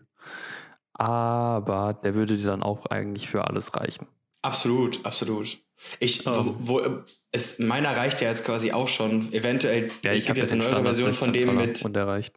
Aber 0.93 1.93
der 1.93 2.15
würde 2.15 2.37
dir 2.37 2.47
dann 2.47 2.63
auch 2.63 2.85
eigentlich 2.85 3.27
für 3.27 3.45
alles 3.45 3.75
reichen. 3.75 4.07
Absolut, 4.41 5.05
absolut. 5.05 5.57
Ich, 5.99 6.25
Ähm. 6.25 6.55
wo, 6.59 6.79
wo, 6.85 7.03
es, 7.31 7.59
meiner 7.59 7.95
reicht 7.97 8.21
ja 8.21 8.29
jetzt 8.29 8.45
quasi 8.45 8.71
auch 8.71 8.87
schon. 8.87 9.33
Eventuell, 9.33 9.91
Ja, 10.03 10.13
ich, 10.13 10.19
gibt 10.19 10.29
habe 10.29 10.39
jetzt 10.39 10.53
eine 10.53 10.61
Standard 10.61 10.83
Version 10.83 11.13
von 11.13 11.33
16 11.33 11.49
dem 11.49 11.57
mit, 11.57 11.83
und 11.83 11.93
der 11.93 12.07
reicht. 12.07 12.35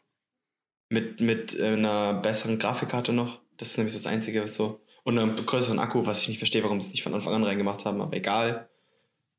mit, 0.90 1.20
mit 1.20 1.58
äh, 1.58 1.74
einer 1.74 2.14
besseren 2.14 2.58
Grafikkarte 2.58 3.12
noch. 3.12 3.40
Das 3.56 3.68
ist 3.68 3.78
nämlich 3.78 3.92
so 3.92 3.98
das 3.98 4.06
Einzige, 4.06 4.42
was 4.42 4.54
so. 4.54 4.80
Und 5.08 5.18
einem 5.18 5.36
größeren 5.46 5.78
Akku, 5.78 6.04
was 6.04 6.20
ich 6.22 6.28
nicht 6.28 6.36
verstehe, 6.38 6.62
warum 6.64 6.82
sie 6.82 6.88
es 6.88 6.92
nicht 6.92 7.02
von 7.02 7.14
Anfang 7.14 7.32
an 7.32 7.42
reingemacht 7.44 7.86
haben, 7.86 8.02
aber 8.02 8.14
egal. 8.14 8.68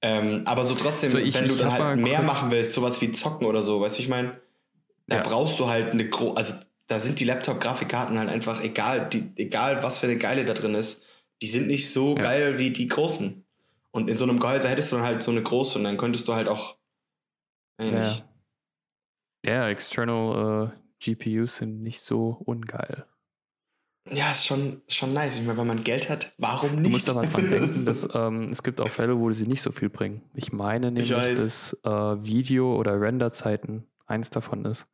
Ähm, 0.01 0.41
aber 0.45 0.65
so 0.65 0.73
trotzdem, 0.73 1.12
So, 1.12 1.19
ich- 1.19 1.36
wenn 1.36 1.47
du 1.47 1.53
ich 1.53 1.60
dann 1.60 1.71
hab 1.71 1.79
halt 1.79 1.99
mehr 1.99 2.23
machen 2.23 2.49
willst, 2.49 2.73
sowas 2.73 2.99
wie 3.01 3.12
zocken 3.12 3.45
oder 3.45 3.62
so, 3.62 3.79
weißt 3.79 3.99
du, 3.99 4.01
ich 4.01 4.08
meine? 4.10 4.41
Da 5.05 5.17
Ja. 5.17 5.23
brauchst 5.23 5.60
du 5.60 5.67
halt 5.69 5.91
eine 5.91 6.10
gro 6.10 6.34
also 6.34 6.55
da 6.88 6.97
sind 6.97 7.19
die 7.19 7.23
Laptop-Grafikkarten 7.25 8.17
halt 8.17 8.29
einfach 8.29 8.63
egal, 8.63 9.10
die, 9.10 9.32
egal 9.36 9.84
was 9.84 9.99
für 9.99 10.08
eine 10.08 10.17
geile 10.17 10.43
da 10.43 10.55
drin 10.55 10.73
ist, 10.73 11.03
die 11.41 11.47
sind 11.47 11.67
nicht 11.67 11.91
so 11.93 12.15
Ja. 12.15 12.21
geil 12.23 12.58
wie 12.58 12.71
die 12.71 12.88
großen. 12.88 13.45
Und 13.91 14.10
in 14.10 14.17
so 14.17 14.25
einem 14.25 14.39
Gehäuse 14.39 14.69
hättest 14.69 14.91
du 14.91 14.95
dann 14.95 15.05
halt 15.05 15.21
so 15.21 15.29
eine 15.29 15.43
große 15.43 15.77
und 15.77 15.84
dann 15.84 15.97
könntest 15.97 16.27
du 16.27 16.34
halt 16.34 16.47
auch. 16.47 16.77
Äh, 17.79 17.91
Ja. 17.93 18.15
Ja, 19.45 19.69
external 19.69 20.73
äh, 20.73 20.79
GPUs 20.99 21.58
sind 21.58 21.82
nicht 21.84 22.01
so 22.01 22.41
ungeil. 22.45 23.05
Ja, 24.12 24.32
ist 24.32 24.45
schon, 24.45 24.82
schon 24.88 25.13
nice. 25.13 25.36
Ich 25.38 25.45
meine, 25.45 25.58
wenn 25.58 25.67
man 25.67 25.84
Geld 25.84 26.10
hat, 26.10 26.34
warum 26.38 26.72
nicht? 26.76 26.86
Du 26.86 26.89
musst 26.89 27.10
aber 27.10 27.22
dran 27.22 27.50
denken, 27.50 27.86
dass 27.86 28.08
ähm, 28.13 28.50
es 28.52 28.63
gibt 28.63 28.82
auch 28.82 28.89
Fälle, 28.89 29.19
wo 29.19 29.32
sie 29.32 29.48
nicht 29.48 29.62
so 29.62 29.72
viel 29.72 29.89
bringen. 29.89 30.22
Ich 30.34 30.52
meine 30.52 30.91
nämlich, 30.91 31.13
weiß. 31.13 31.36
dass 31.36 31.78
äh, 31.84 32.24
Video- 32.26 32.76
oder 32.76 33.00
Renderzeiten 33.00 33.86
eins 34.08 34.30
davon 34.30 34.65
ist. 34.65 34.88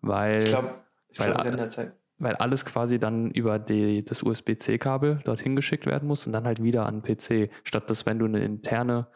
Weil, 0.00 0.42
ich 0.42 0.48
glaube, 0.48 0.74
ich 1.10 1.18
Weil- 1.18 1.32
Renderzeit. 1.32 1.92
weil 2.18 2.36
alles 2.36 2.64
quasi 2.64 2.98
dann 2.98 3.30
über 3.32 3.58
die, 3.58 4.04
das 4.04 4.22
USB-C-Kabel 4.22 5.20
dorthin 5.24 5.56
geschickt 5.56 5.86
werden 5.86 6.06
muss 6.06 6.26
und 6.26 6.32
dann 6.32 6.44
halt 6.44 6.62
wieder 6.62 6.86
an 6.86 7.02
den 7.02 7.16
PC. 7.16 7.50
Statt 7.64 7.90
dass, 7.90 8.06
wenn 8.06 8.18
du 8.18 8.26
eine 8.26 8.40
interne, 8.40 9.08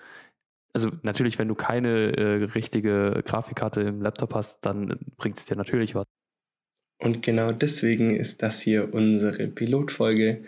also 0.72 0.90
natürlich, 1.02 1.38
wenn 1.38 1.48
du 1.48 1.54
keine 1.54 2.16
äh, 2.16 2.44
richtige 2.44 3.22
Grafikkarte 3.24 3.82
im 3.82 4.02
Laptop 4.02 4.34
hast, 4.34 4.66
dann 4.66 4.88
bringt 5.16 5.38
es 5.38 5.44
dir 5.44 5.56
natürlich 5.56 5.94
was. 5.94 6.04
Und 7.04 7.20
genau 7.20 7.52
deswegen 7.52 8.16
ist 8.16 8.42
das 8.42 8.62
hier 8.62 8.94
unsere 8.94 9.46
Pilotfolge. 9.48 10.38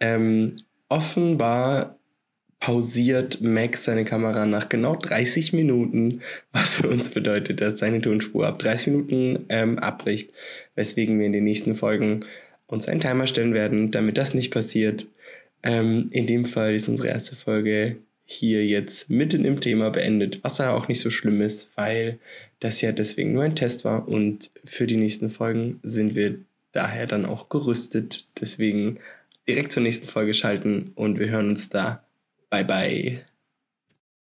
Ähm, 0.00 0.56
offenbar 0.88 1.96
pausiert 2.58 3.40
Max 3.40 3.84
seine 3.84 4.04
Kamera 4.04 4.44
nach 4.46 4.68
genau 4.68 4.96
30 4.96 5.52
Minuten, 5.52 6.20
was 6.50 6.74
für 6.74 6.88
uns 6.88 7.08
bedeutet, 7.08 7.60
dass 7.60 7.78
seine 7.78 8.00
Tonspur 8.00 8.48
ab 8.48 8.58
30 8.58 8.88
Minuten 8.88 9.44
ähm, 9.48 9.78
abbricht, 9.78 10.32
weswegen 10.74 11.20
wir 11.20 11.26
in 11.26 11.32
den 11.32 11.44
nächsten 11.44 11.76
Folgen 11.76 12.24
uns 12.66 12.88
einen 12.88 13.00
Timer 13.00 13.28
stellen 13.28 13.54
werden, 13.54 13.92
damit 13.92 14.18
das 14.18 14.34
nicht 14.34 14.52
passiert. 14.52 15.06
Ähm, 15.62 16.08
in 16.10 16.26
dem 16.26 16.46
Fall 16.46 16.74
ist 16.74 16.88
unsere 16.88 17.10
erste 17.10 17.36
Folge 17.36 17.98
hier 18.32 18.66
jetzt 18.66 19.10
mitten 19.10 19.44
im 19.44 19.60
Thema 19.60 19.90
beendet, 19.90 20.42
was 20.42 20.58
ja 20.58 20.74
auch 20.74 20.88
nicht 20.88 21.00
so 21.00 21.10
schlimm 21.10 21.40
ist, 21.40 21.70
weil 21.76 22.18
das 22.60 22.80
ja 22.80 22.92
deswegen 22.92 23.32
nur 23.32 23.44
ein 23.44 23.56
Test 23.56 23.84
war 23.84 24.08
und 24.08 24.50
für 24.64 24.86
die 24.86 24.96
nächsten 24.96 25.28
Folgen 25.28 25.80
sind 25.82 26.14
wir 26.14 26.38
daher 26.72 27.06
dann 27.06 27.26
auch 27.26 27.48
gerüstet. 27.48 28.26
Deswegen 28.40 28.98
direkt 29.48 29.72
zur 29.72 29.82
nächsten 29.82 30.06
Folge 30.06 30.34
schalten 30.34 30.92
und 30.94 31.18
wir 31.18 31.28
hören 31.28 31.50
uns 31.50 31.68
da. 31.68 32.04
Bye 32.50 32.64
bye. 32.64 33.31